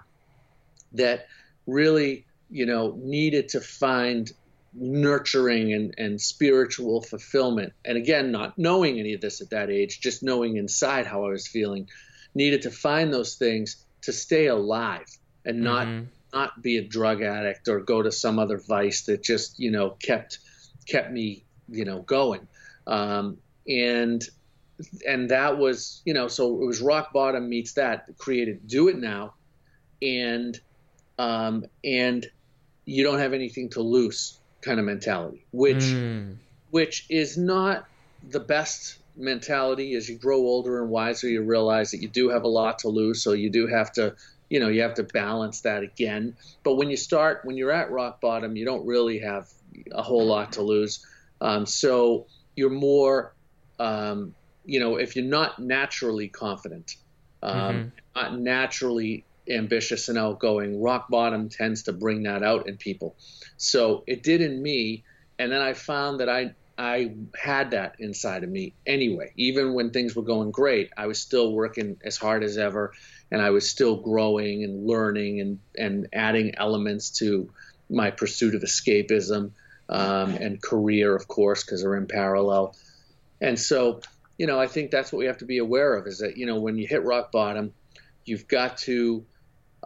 [0.94, 1.28] that
[1.66, 4.32] really, you know, needed to find
[4.74, 7.74] nurturing and, and spiritual fulfillment.
[7.86, 11.30] And again, not knowing any of this at that age, just knowing inside how I
[11.30, 11.90] was feeling,
[12.34, 15.08] needed to find those things to stay alive
[15.46, 16.06] and not mm-hmm.
[16.34, 19.92] not be a drug addict or go to some other vice that just, you know,
[19.92, 20.40] kept
[20.88, 22.48] kept me, you know, going.
[22.86, 23.38] Um,
[23.68, 24.24] and
[25.08, 28.98] and that was you know so it was rock bottom meets that created do it
[28.98, 29.34] now
[30.02, 30.60] and
[31.20, 32.26] um, and
[32.86, 36.36] you don't have anything to lose kind of mentality which mm.
[36.72, 37.86] which is not
[38.30, 42.44] the best mentality as you grow older and wiser you realize that you do have
[42.44, 44.16] a lot to lose so you do have to
[44.50, 47.92] you know you have to balance that again but when you start when you're at
[47.92, 49.48] rock bottom you don't really have
[49.92, 51.06] a whole lot to lose
[51.42, 53.34] um, so you're more
[53.80, 54.34] um,
[54.66, 56.96] you know, if you're not naturally confident,
[57.42, 57.88] um, mm-hmm.
[58.16, 63.16] not naturally ambitious and outgoing, rock bottom tends to bring that out in people.
[63.58, 65.04] So it did in me,
[65.38, 69.32] and then I found that I I had that inside of me anyway.
[69.38, 72.94] Even when things were going great, I was still working as hard as ever,
[73.32, 77.50] and I was still growing and learning and and adding elements to
[77.90, 79.52] my pursuit of escapism
[79.90, 82.76] um, and career, of course, because they're in parallel.
[83.40, 84.02] And so
[84.38, 86.46] you know, I think that's what we have to be aware of is that, you
[86.46, 87.74] know, when you hit rock bottom,
[88.26, 89.26] you've got to,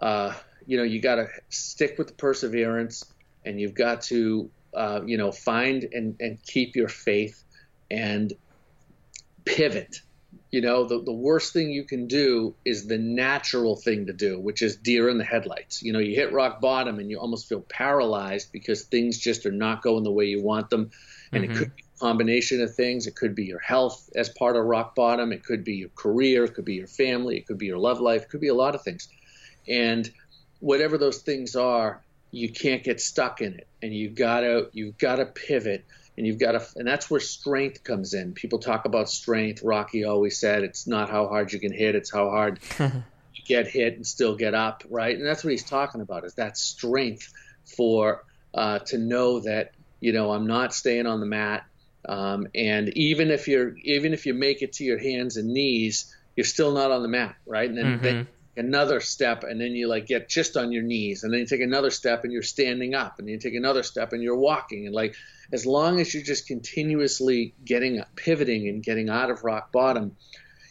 [0.01, 0.33] uh,
[0.65, 3.03] you know, you got to stick with the perseverance
[3.45, 7.43] and you've got to, uh, you know, find and, and keep your faith
[7.89, 8.31] and
[9.43, 10.01] pivot.
[10.51, 14.39] You know, the, the worst thing you can do is the natural thing to do,
[14.39, 15.81] which is deer in the headlights.
[15.81, 19.51] You know, you hit rock bottom and you almost feel paralyzed because things just are
[19.51, 20.91] not going the way you want them.
[21.33, 21.53] And mm-hmm.
[21.53, 23.07] it could be a combination of things.
[23.07, 25.33] It could be your health as part of rock bottom.
[25.33, 26.45] It could be your career.
[26.45, 27.37] It could be your family.
[27.37, 28.23] It could be your love life.
[28.23, 29.09] It could be a lot of things.
[29.67, 30.09] And
[30.59, 33.67] whatever those things are, you can't get stuck in it.
[33.81, 35.85] And you've got to, you've got to pivot
[36.17, 40.03] and you've got to and that's where strength comes in people talk about strength rocky
[40.03, 43.95] always said it's not how hard you can hit it's how hard you get hit
[43.95, 47.31] and still get up right and that's what he's talking about is that strength
[47.75, 51.63] for uh, to know that you know i'm not staying on the mat
[52.09, 56.15] um, and even if you're even if you make it to your hands and knees
[56.35, 58.03] you're still not on the mat right and then, mm-hmm.
[58.03, 61.45] then another step and then you like get just on your knees and then you
[61.45, 64.85] take another step and you're standing up and you take another step and you're walking
[64.85, 65.15] and like
[65.53, 70.15] as long as you're just continuously getting pivoting and getting out of rock bottom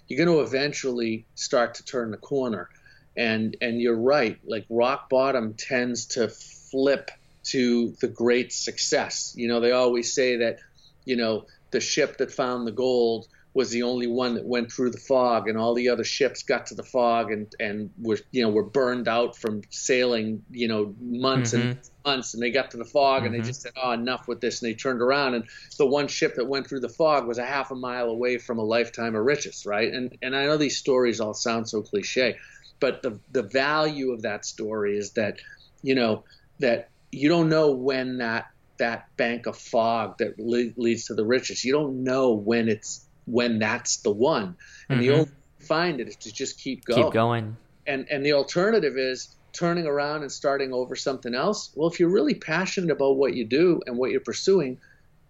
[0.09, 2.69] you're going to eventually start to turn the corner.
[3.17, 7.11] And and you're right like rock bottom tends to flip
[7.45, 9.33] to the great success.
[9.37, 10.59] You know they always say that
[11.07, 14.91] you know the ship that found the gold was the only one that went through
[14.91, 18.43] the fog, and all the other ships got to the fog and and were you
[18.43, 21.69] know were burned out from sailing you know months mm-hmm.
[21.71, 23.27] and months, and they got to the fog mm-hmm.
[23.27, 23.47] and they mm-hmm.
[23.47, 25.45] just said, "Oh, enough with this," and they turned around, and
[25.79, 28.59] the one ship that went through the fog was a half a mile away from
[28.59, 29.91] a lifetime of riches, right?
[29.91, 32.37] And and I know these stories all sound so cliche,
[32.79, 35.39] but the the value of that story is that
[35.83, 36.25] you know
[36.59, 41.25] that you don't know when that that bank of fog that le- leads to the
[41.25, 41.65] riches.
[41.65, 44.57] You don't know when it's when that's the one.
[44.89, 45.09] And mm-hmm.
[45.09, 47.05] the only find it is to just keep going.
[47.05, 47.57] Keep going.
[47.87, 51.71] And and the alternative is turning around and starting over something else.
[51.75, 54.79] Well, if you're really passionate about what you do and what you're pursuing,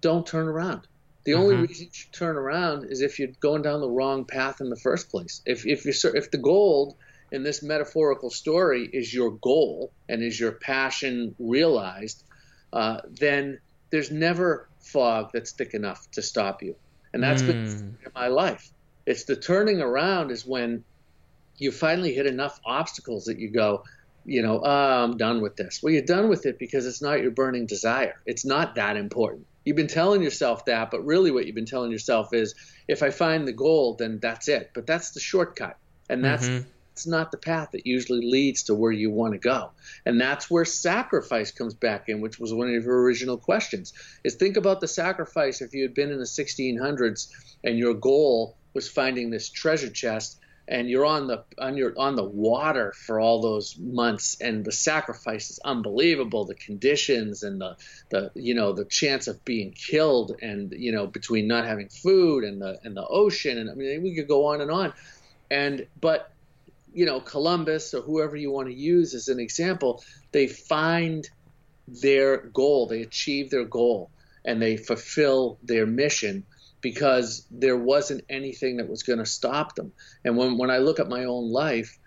[0.01, 0.87] don't turn around.
[1.25, 1.41] The mm-hmm.
[1.41, 4.71] only reason you should turn around is if you're going down the wrong path in
[4.71, 5.43] the first place.
[5.47, 6.97] If if you if the gold
[7.33, 12.23] in this metaphorical story is your goal and is your passion realized,
[12.73, 13.59] uh, then
[13.91, 16.77] there's never fog that's thick enough to stop you.
[17.17, 17.47] And that's mm.
[17.47, 17.67] been
[18.05, 18.71] in my life.
[19.07, 20.85] It's the turning around is when
[21.57, 23.85] you finally hit enough obstacles that you go,
[24.27, 25.81] you know, oh, I'm done with this.
[25.83, 28.21] Well, you're done with it because it's not your burning desire.
[28.27, 29.47] It's not that important.
[29.65, 32.55] You've been telling yourself that, but really what you've been telling yourself is
[32.87, 34.73] if I find the gold, then that's it.
[34.75, 35.79] But that's the shortcut.
[36.11, 39.39] And that's mm-hmm it's not the path that usually leads to where you want to
[39.39, 39.71] go.
[40.07, 43.93] And that's where sacrifice comes back in, which was one of your original questions.
[44.25, 47.29] Is think about the sacrifice if you had been in the 1600s
[47.63, 52.17] and your goal was finding this treasure chest and you're on the on your on
[52.17, 57.77] the water for all those months and the sacrifice is unbelievable the conditions and the
[58.09, 62.43] the you know the chance of being killed and you know between not having food
[62.43, 64.93] and the and the ocean and I mean we could go on and on
[65.51, 66.33] and but
[66.97, 71.29] you know, Columbus or whoever you want to use as an example, they find
[71.87, 74.09] their goal, they achieve their goal,
[74.47, 76.47] and they fulfill their mission
[76.81, 79.93] because there wasn't anything that was going to stop them.
[80.25, 81.99] And when, when I look at my own life,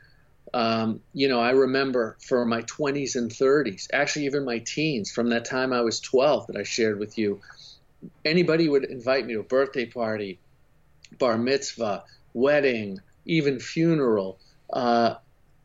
[0.56, 5.30] um, you know, I remember for my 20s and 30s, actually even my teens, from
[5.30, 7.41] that time I was 12 that I shared with you,
[8.25, 10.39] anybody would invite me to a birthday party,
[11.19, 14.39] bar mitzvah, wedding, even funeral
[14.71, 15.15] uh,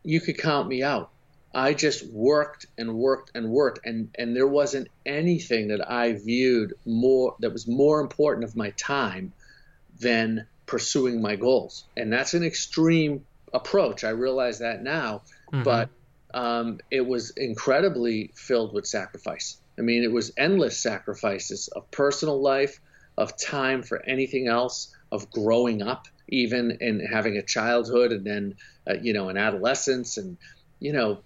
[0.03, 1.11] you could count me out.
[1.55, 6.75] I just worked and worked and worked, and and there wasn't anything that I viewed
[6.85, 9.33] more that was more important of my time
[10.01, 11.85] than pursuing my goals.
[11.97, 14.03] And that's an extreme approach.
[14.03, 15.63] I realize that now, mm-hmm.
[15.63, 15.91] but
[16.33, 19.59] um, it was incredibly filled with sacrifice.
[19.79, 22.81] I mean, it was endless sacrifices of personal life,
[23.17, 28.55] of time for anything else, of growing up, even in having a childhood and then
[28.89, 30.17] uh, you know an adolescence.
[30.17, 30.37] And
[30.81, 31.21] you know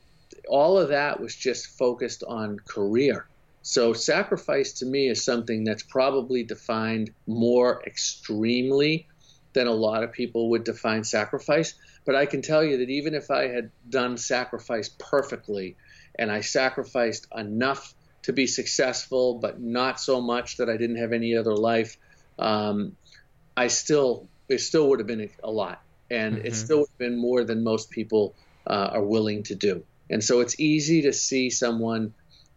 [0.48, 3.26] all of that was just focused on career.
[3.62, 9.06] So sacrifice to me is something that's probably defined more extremely
[9.52, 11.74] than a lot of people would define sacrifice.
[12.04, 15.76] But i can tell you that even if i had done sacrifice perfectly
[16.18, 21.12] and i sacrificed enough to be successful but not so much that i didn't have
[21.12, 21.98] any other life
[22.38, 22.96] um,
[23.58, 26.46] i still it still would have been a lot, and mm-hmm.
[26.46, 28.34] it still would have been more than most people
[28.66, 29.84] uh, are willing to do.
[30.10, 32.14] And so it's easy to see someone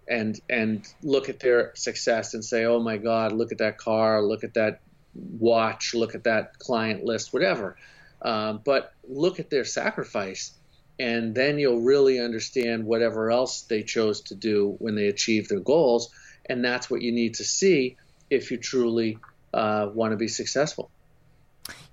[0.08, 4.22] and and look at their success and say, "Oh my God, look at that car,
[4.22, 4.82] look at that
[5.14, 7.78] watch, look at that client list, whatever.
[8.22, 10.52] Um, but look at their sacrifice,
[11.00, 15.60] and then you'll really understand whatever else they chose to do when they achieve their
[15.60, 16.12] goals.
[16.46, 17.98] And that's what you need to see
[18.30, 19.18] if you truly
[19.54, 20.92] uh, want to be successful.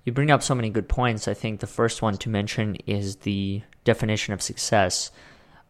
[0.09, 1.27] You bring up so many good points.
[1.27, 5.11] I think the first one to mention is the definition of success.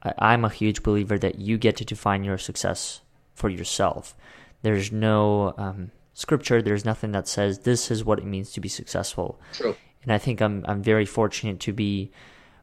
[0.01, 3.01] I'm a huge believer that you get to define your success
[3.33, 4.15] for yourself.
[4.61, 6.61] There's no um, scripture.
[6.61, 9.41] There's nothing that says this is what it means to be successful.
[9.51, 9.75] True.
[10.03, 12.09] And I think I'm I'm very fortunate to be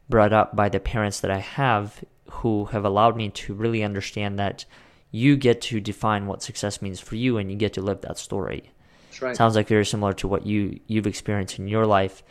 [0.09, 4.39] brought up by the parents that I have who have allowed me to really understand
[4.39, 4.65] that
[5.11, 8.17] you get to define what success means for you and you get to live that
[8.17, 8.73] story.
[9.21, 9.37] Right.
[9.37, 12.23] Sounds like very similar to what you you've experienced in your life.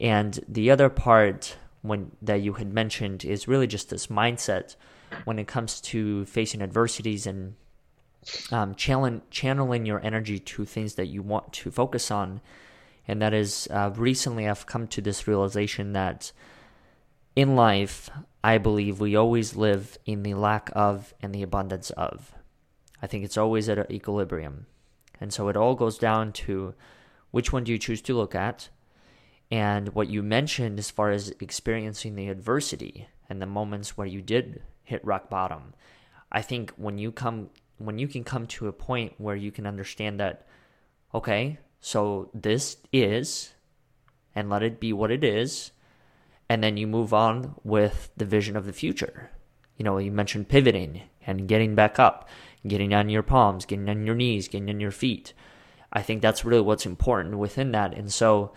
[0.00, 4.76] And the other part when that you had mentioned is really just this mindset
[5.24, 7.54] when it comes to facing adversities and
[8.52, 12.40] um, channeling, your energy to things that you want to focus on.
[13.08, 16.32] And that is uh, recently I've come to this realization that
[17.34, 18.10] in life,
[18.44, 22.34] I believe we always live in the lack of and the abundance of.
[23.02, 24.66] I think it's always at an equilibrium.
[25.20, 26.74] And so it all goes down to
[27.30, 28.68] which one do you choose to look at?
[29.50, 34.22] And what you mentioned as far as experiencing the adversity and the moments where you
[34.22, 35.74] did hit rock bottom.
[36.32, 39.66] I think when you come when you can come to a point where you can
[39.66, 40.46] understand that
[41.14, 43.54] okay, so this is
[44.34, 45.72] and let it be what it is
[46.48, 49.30] and then you move on with the vision of the future.
[49.76, 52.28] You know, you mentioned pivoting and getting back up,
[52.66, 55.32] getting on your palms, getting on your knees, getting on your feet.
[55.92, 57.94] I think that's really what's important within that.
[57.94, 58.52] And so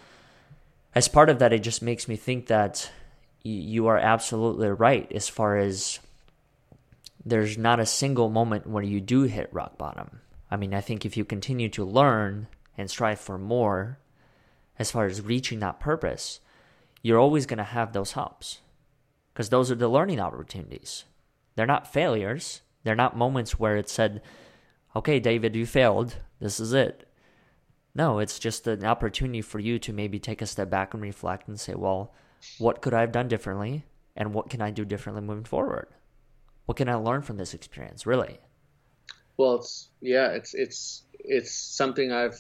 [0.94, 2.92] as part of that, it just makes me think that
[3.44, 6.00] you are absolutely right as far as
[7.26, 10.22] there's not a single moment where you do hit rock bottom.
[10.52, 12.48] I mean, I think if you continue to learn
[12.78, 14.00] and strive for more
[14.78, 16.40] as far as reaching that purpose,
[17.02, 18.60] you're always going to have those humps
[19.34, 21.06] because those are the learning opportunities.
[21.56, 22.62] They're not failures.
[22.84, 24.22] They're not moments where it said,
[24.96, 26.18] okay, David, you failed.
[26.40, 27.08] This is it.
[27.96, 31.48] No, it's just an opportunity for you to maybe take a step back and reflect
[31.48, 32.14] and say, well,
[32.58, 33.86] what could I have done differently?
[34.16, 35.88] And what can I do differently moving forward?
[36.66, 38.40] What can I learn from this experience, really?
[39.38, 42.38] Well, it's, yeah, it's, it's, it's something I've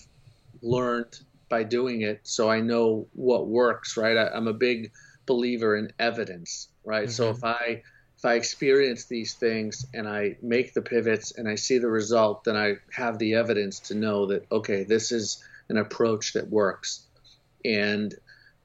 [0.61, 1.19] learned
[1.49, 2.21] by doing it.
[2.23, 4.17] So I know what works, right?
[4.17, 4.91] I, am a big
[5.25, 7.07] believer in evidence, right?
[7.07, 7.11] Mm-hmm.
[7.11, 7.83] So if I,
[8.23, 12.45] if I experience these things and I make the pivots and I see the result,
[12.45, 17.05] then I have the evidence to know that, okay, this is an approach that works.
[17.65, 18.15] And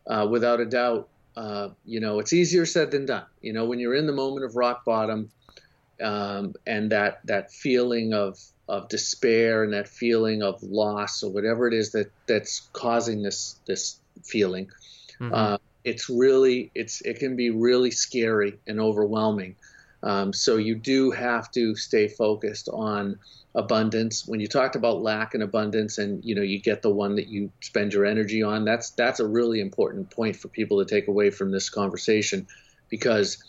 [0.07, 3.25] uh, without a doubt, uh, you know, it's easier said than done.
[3.43, 5.29] You know, when you're in the moment of rock bottom
[6.01, 8.39] um, and that, that feeling of,
[8.69, 13.57] of despair and that feeling of loss or whatever it is that, that's causing this,
[13.67, 14.71] this feeling,
[15.19, 15.35] mm-hmm.
[15.35, 19.57] uh, it's really it's it can be really scary and overwhelming.
[20.03, 23.18] Um, so you do have to stay focused on
[23.55, 24.28] abundance.
[24.28, 27.28] When you talked about lack and abundance, and you know you get the one that
[27.28, 31.09] you spend your energy on, that's that's a really important point for people to take
[31.09, 32.47] away from this conversation,
[32.91, 33.43] because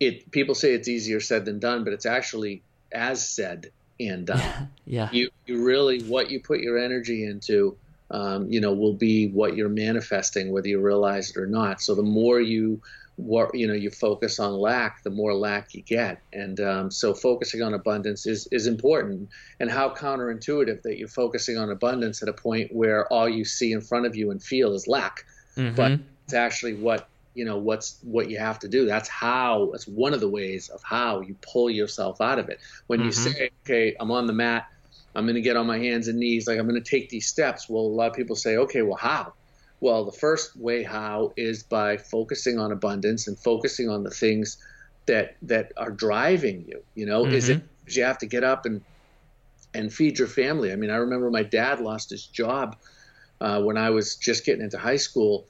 [0.00, 3.70] it people say it's easier said than done, but it's actually as said
[4.00, 4.38] and done.
[4.38, 4.66] Yeah.
[4.86, 5.08] yeah.
[5.12, 7.76] You you really what you put your energy into
[8.12, 11.80] um, you know, will be what you're manifesting, whether you realize it or not.
[11.80, 12.80] So the more you,
[13.18, 16.20] you know, you focus on lack, the more lack you get.
[16.32, 19.30] And um, so focusing on abundance is is important.
[19.60, 23.72] And how counterintuitive that you're focusing on abundance at a point where all you see
[23.72, 25.24] in front of you and feel is lack,
[25.56, 25.74] mm-hmm.
[25.74, 29.86] but it's actually what you know what's what you have to do that's how it's
[29.86, 33.06] one of the ways of how you pull yourself out of it when mm-hmm.
[33.06, 34.66] you say okay i'm on the mat
[35.14, 37.26] I'm going to get on my hands and knees, like I'm going to take these
[37.26, 37.68] steps.
[37.68, 39.34] Well, a lot of people say, okay, well, how?
[39.80, 44.58] Well, the first way how is by focusing on abundance and focusing on the things
[45.06, 46.82] that that are driving you.
[46.94, 47.34] You know, mm-hmm.
[47.34, 47.98] is it mm-hmm.
[47.98, 48.82] you have to get up and
[49.74, 50.72] and feed your family?
[50.72, 52.76] I mean, I remember my dad lost his job
[53.40, 55.46] uh, when I was just getting into high school,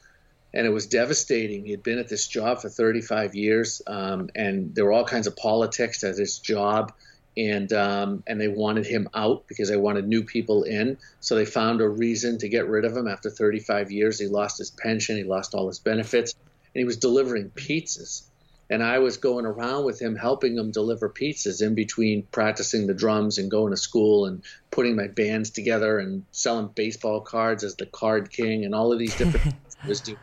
[0.54, 1.64] and it was devastating.
[1.64, 5.26] He had been at this job for 35 years, um, and there were all kinds
[5.26, 6.92] of politics at his job
[7.36, 10.98] and um, and they wanted him out because they wanted new people in.
[11.20, 14.18] So they found a reason to get rid of him after 35 years.
[14.18, 16.34] He lost his pension, he lost all his benefits,
[16.74, 18.28] and he was delivering pizzas.
[18.70, 22.94] And I was going around with him, helping him deliver pizzas in between practicing the
[22.94, 27.76] drums and going to school and putting my bands together and selling baseball cards as
[27.76, 30.18] the card king and all of these different things I was doing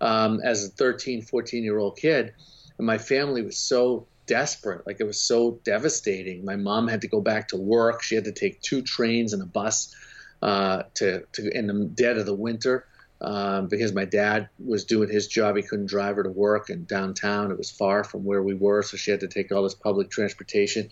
[0.00, 2.32] um, as a 13, 14 year old kid.
[2.78, 4.86] And my family was so desperate.
[4.86, 6.44] Like it was so devastating.
[6.44, 8.02] My mom had to go back to work.
[8.02, 9.94] She had to take two trains and a bus
[10.42, 12.86] uh, to, to in the dead of the winter
[13.20, 15.56] um, because my dad was doing his job.
[15.56, 17.50] He couldn't drive her to work in downtown.
[17.50, 20.10] It was far from where we were, so she had to take all this public
[20.10, 20.90] transportation.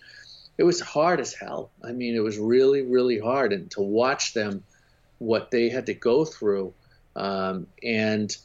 [0.57, 1.71] It was hard as hell.
[1.83, 3.53] I mean, it was really, really hard.
[3.53, 4.63] And to watch them,
[5.19, 6.73] what they had to go through,
[7.15, 8.35] um, and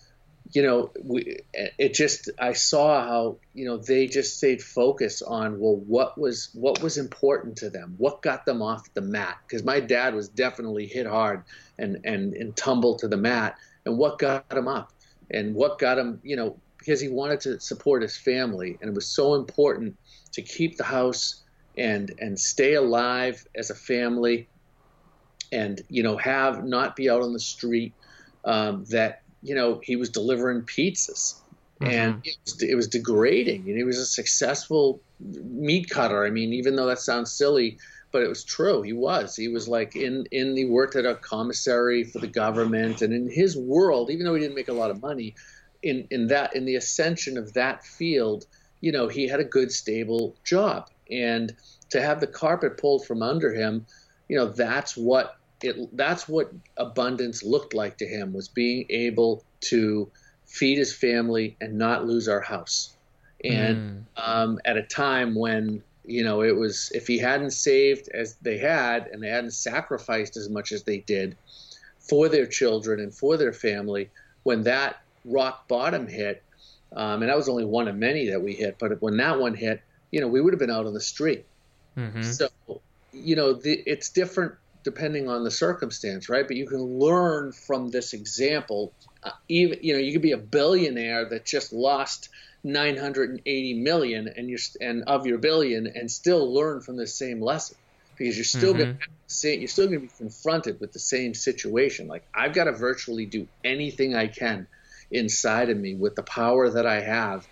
[0.53, 5.59] you know, we, it just I saw how you know they just stayed focused on
[5.59, 9.39] well, what was what was important to them, what got them off the mat.
[9.47, 11.45] Because my dad was definitely hit hard
[11.79, 14.93] and and and tumbled to the mat, and what got him up,
[15.31, 18.95] and what got him, you know, because he wanted to support his family, and it
[18.95, 19.97] was so important
[20.33, 21.43] to keep the house
[21.77, 24.49] and and stay alive as a family,
[25.53, 27.93] and you know have not be out on the street.
[28.45, 31.41] Um, that you know, he was delivering pizzas.
[31.81, 31.93] Mm-hmm.
[31.93, 33.69] And it was, it was, degrading.
[33.69, 36.27] And he was a successful meat cutter.
[36.27, 37.79] I mean, even though that sounds silly,
[38.11, 38.83] but it was true.
[38.83, 39.37] He was.
[39.37, 40.57] He was like in in.
[40.57, 44.41] He worked at a commissary for the government, and in his world, even though he
[44.41, 45.35] didn't make a lot of money,
[45.83, 48.47] in in that in the ascension of that field,
[48.81, 51.55] you know, he had a good stable job, and
[51.91, 53.87] to have the carpet pulled from under him,
[54.29, 59.43] you know, that's what it that's what abundance looked like to him was being able
[59.61, 60.11] to
[60.47, 62.97] feed his family and not lose our house
[63.45, 64.23] and mm.
[64.23, 68.59] um, at a time when you know it was if he hadn't saved as they
[68.59, 71.37] had and they hadn't sacrificed as much as they did
[71.99, 74.11] for their children and for their family
[74.45, 76.43] when that rock bottom hit
[76.97, 79.55] um, and that was only one of many that we hit but when that one
[79.55, 81.45] hit you know we would have been out on the street
[81.97, 82.23] mm-hmm.
[82.23, 82.49] so
[83.13, 84.55] you know the, it's different
[84.85, 86.47] depending on the circumstance, right?
[86.47, 88.93] But you can learn from this example.
[89.23, 92.29] Uh, even you know, you could be a billionaire that just lost
[92.65, 97.77] 980 million and you're and of your billion and still learn from the same lesson
[98.17, 98.83] because you're still mm-hmm.
[98.83, 102.09] going to say you're still going to be confronted with the same situation.
[102.09, 104.67] Like I've got to virtually do anything I can
[105.11, 107.47] inside of me with the power that I have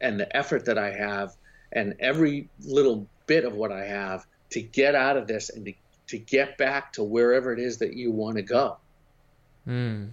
[0.00, 1.34] and the effort that I have
[1.72, 5.74] and every little bit of what I have to get out of this and to
[6.08, 8.76] to get back to wherever it is that you want to go.
[9.66, 10.10] Mm.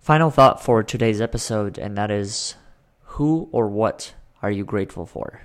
[0.00, 2.56] Final thought for today's episode, and that is
[3.02, 5.42] who or what are you grateful for?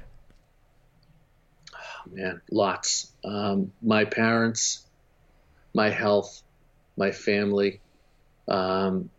[1.73, 3.11] Oh, man, lots.
[3.23, 4.85] Um, my parents,
[5.73, 6.41] my health,
[6.97, 7.81] my family,
[8.47, 9.09] um,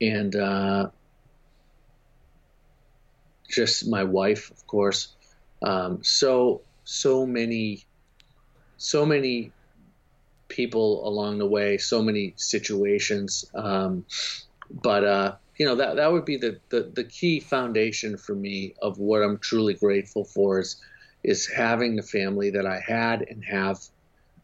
[0.00, 0.88] and uh,
[3.48, 5.08] just my wife, of course.
[5.62, 7.84] Um, so, so many
[8.84, 9.50] so many
[10.48, 13.46] people along the way, so many situations.
[13.54, 14.04] Um,
[14.70, 18.74] but uh, you know that that would be the, the the key foundation for me
[18.82, 20.76] of what I'm truly grateful for is
[21.22, 23.78] is having the family that I had and have,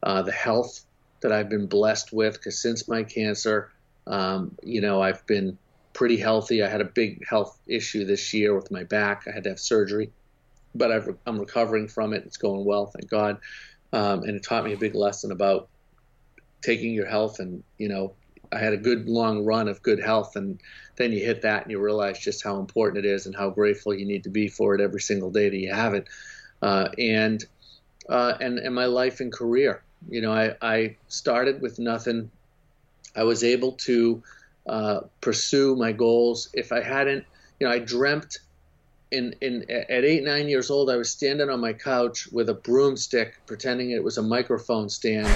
[0.03, 0.87] uh, the health
[1.21, 2.33] that I've been blessed with.
[2.33, 3.71] Because since my cancer,
[4.07, 5.59] um, you know, I've been
[5.93, 6.63] pretty healthy.
[6.63, 9.25] I had a big health issue this year with my back.
[9.29, 10.11] I had to have surgery,
[10.75, 12.25] but i am recovering from it.
[12.25, 13.39] It's going well, thank God
[13.93, 15.69] um, and it taught me a big lesson about
[16.63, 18.13] taking your health and you know
[18.53, 20.61] I had a good long run of good health and
[20.97, 23.95] then you hit that and you realize just how important it is and how grateful
[23.95, 26.09] you need to be for it every single day that you have it.
[26.61, 27.45] Uh, and
[28.09, 32.31] uh, and and my life and career you know I, I started with nothing.
[33.15, 34.23] I was able to
[34.67, 36.49] uh, pursue my goals.
[36.53, 37.25] If I hadn't
[37.59, 38.39] you know I dreamt
[39.11, 42.55] in, in at eight nine years old, I was standing on my couch with a
[42.55, 45.29] broomstick, pretending it was a microphone stand.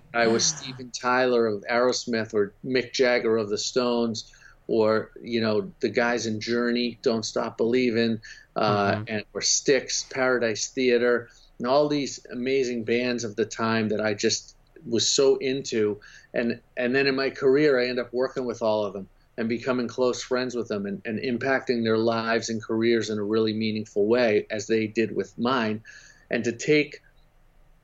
[0.14, 4.32] I was Steven Tyler of Aerosmith or Mick Jagger of the Stones,
[4.66, 8.20] or you know the guys in Journey, Don't Stop Believing,
[8.56, 9.04] uh, mm-hmm.
[9.08, 14.14] and or Styx, Paradise Theater, and all these amazing bands of the time that I
[14.14, 14.56] just
[14.86, 16.00] was so into.
[16.34, 19.48] And and then in my career, I end up working with all of them and
[19.48, 23.52] becoming close friends with them and, and impacting their lives and careers in a really
[23.52, 25.82] meaningful way as they did with mine.
[26.30, 27.00] And to take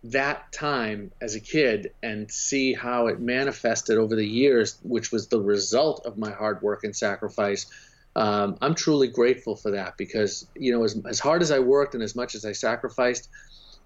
[0.05, 5.26] that time as a kid and see how it manifested over the years which was
[5.26, 7.66] the result of my hard work and sacrifice
[8.14, 11.94] um, i'm truly grateful for that because you know as, as hard as i worked
[11.94, 13.28] and as much as i sacrificed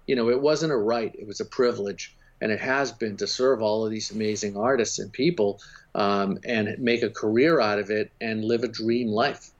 [0.05, 3.27] you know it wasn't a right it was a privilege and it has been to
[3.27, 5.59] serve all of these amazing artists and people
[5.95, 9.51] um, and make a career out of it and live a dream life.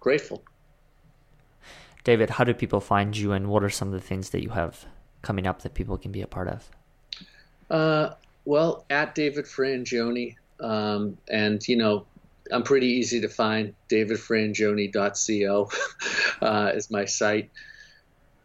[0.00, 0.42] Grateful.
[2.04, 4.50] David, how do people find you, and what are some of the things that you
[4.50, 4.84] have
[5.22, 6.70] coming up that people can be a part of?
[7.70, 8.10] Uh,
[8.44, 12.04] well, at David Frangioni, um, and you know,
[12.52, 13.74] I'm pretty easy to find.
[13.88, 15.70] DavidFrangioni.co
[16.46, 17.50] uh, is my site.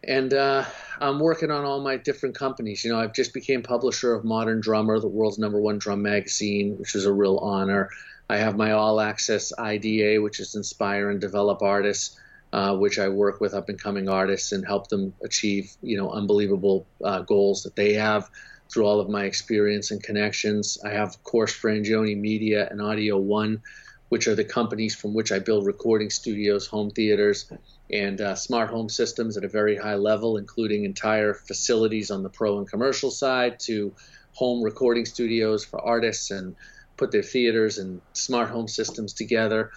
[0.04, 0.66] And uh,
[1.00, 2.84] I'm working on all my different companies.
[2.84, 6.78] You know, I've just became publisher of Modern Drummer, the world's number one drum magazine,
[6.78, 7.90] which is a real honor.
[8.30, 12.18] I have my all access IDA, which is inspire and develop artists,
[12.54, 16.12] uh, which I work with up and coming artists and help them achieve, you know,
[16.12, 18.30] unbelievable uh, goals that they have
[18.72, 20.78] through all of my experience and connections.
[20.86, 23.64] I have, of course, Frangioni Media and Audio One,
[24.10, 27.52] which are the companies from which I build recording studios, home theaters,
[27.92, 32.30] and uh, smart home systems at a very high level, including entire facilities on the
[32.30, 33.94] pro and commercial side to
[34.34, 36.56] home recording studios for artists and
[36.98, 39.72] put their theaters and smart home systems together.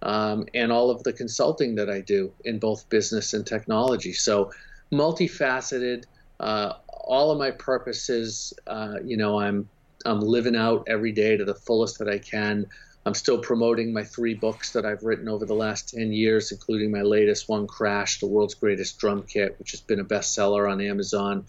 [0.00, 4.12] Um, and all of the consulting that I do in both business and technology.
[4.12, 4.52] So,
[4.92, 6.04] multifaceted.
[6.38, 9.68] Uh, all of my purposes, uh, you know, I'm
[10.04, 12.66] I'm living out every day to the fullest that I can.
[13.08, 16.90] I'm still promoting my three books that I've written over the last 10 years, including
[16.90, 20.82] my latest one, Crash, the world's greatest drum kit, which has been a bestseller on
[20.82, 21.46] Amazon.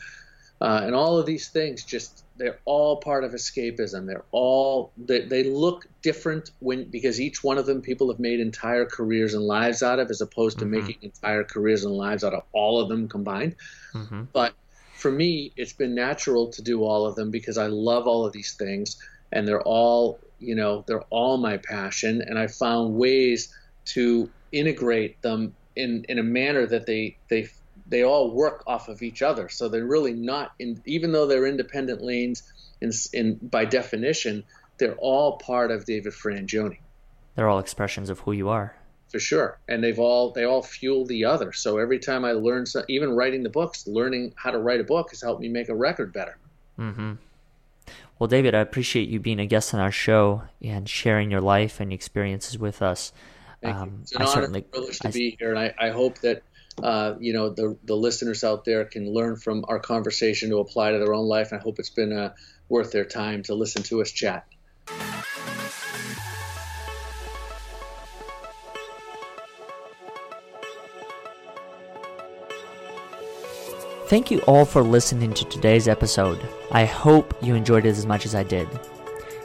[0.62, 5.22] Uh, and all of these things just they're all part of escapism they're all they,
[5.22, 9.44] they look different when because each one of them people have made entire careers and
[9.44, 10.86] lives out of as opposed to mm-hmm.
[10.86, 13.56] making entire careers and lives out of all of them combined
[13.94, 14.24] mm-hmm.
[14.34, 14.54] but
[14.96, 18.34] for me it's been natural to do all of them because i love all of
[18.34, 18.98] these things
[19.32, 23.54] and they're all you know they're all my passion and i found ways
[23.86, 27.48] to integrate them in in a manner that they they
[27.88, 29.50] they all work off of each other.
[29.50, 32.44] So they're really not in even though they're independent lanes
[32.82, 34.44] in, in by definition
[34.78, 36.78] they're all part of david frangioni
[37.36, 38.76] they're all expressions of who you are.
[39.12, 39.60] For sure.
[39.68, 41.52] And they've all they all fuel the other.
[41.52, 44.84] So every time i learn some, even writing the books learning how to write a
[44.84, 46.38] book has helped me make a record better.
[46.78, 47.14] Mm-hmm
[48.20, 51.80] well, David, I appreciate you being a guest on our show and sharing your life
[51.80, 53.14] and experiences with us.
[53.64, 54.00] Um.
[54.02, 56.44] It's an I honor and privilege to I, be here, and I, I hope that
[56.84, 60.92] uh, you know the the listeners out there can learn from our conversation to apply
[60.92, 61.52] to their own life.
[61.52, 62.34] And I hope it's been uh,
[62.70, 64.46] worth their time to listen to us chat.
[74.10, 76.40] Thank you all for listening to today's episode.
[76.72, 78.68] I hope you enjoyed it as much as I did.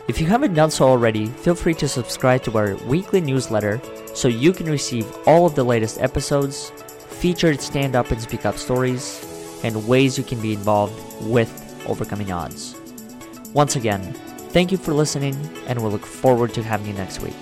[0.08, 3.78] If you haven't done so already, feel free to subscribe to our weekly newsletter
[4.14, 6.70] so you can receive all of the latest episodes,
[7.08, 11.52] featured stand up and speak up stories, and ways you can be involved with
[11.86, 12.74] overcoming odds.
[13.52, 14.14] Once again,
[14.54, 15.36] thank you for listening,
[15.66, 17.36] and we'll look forward to having you next week.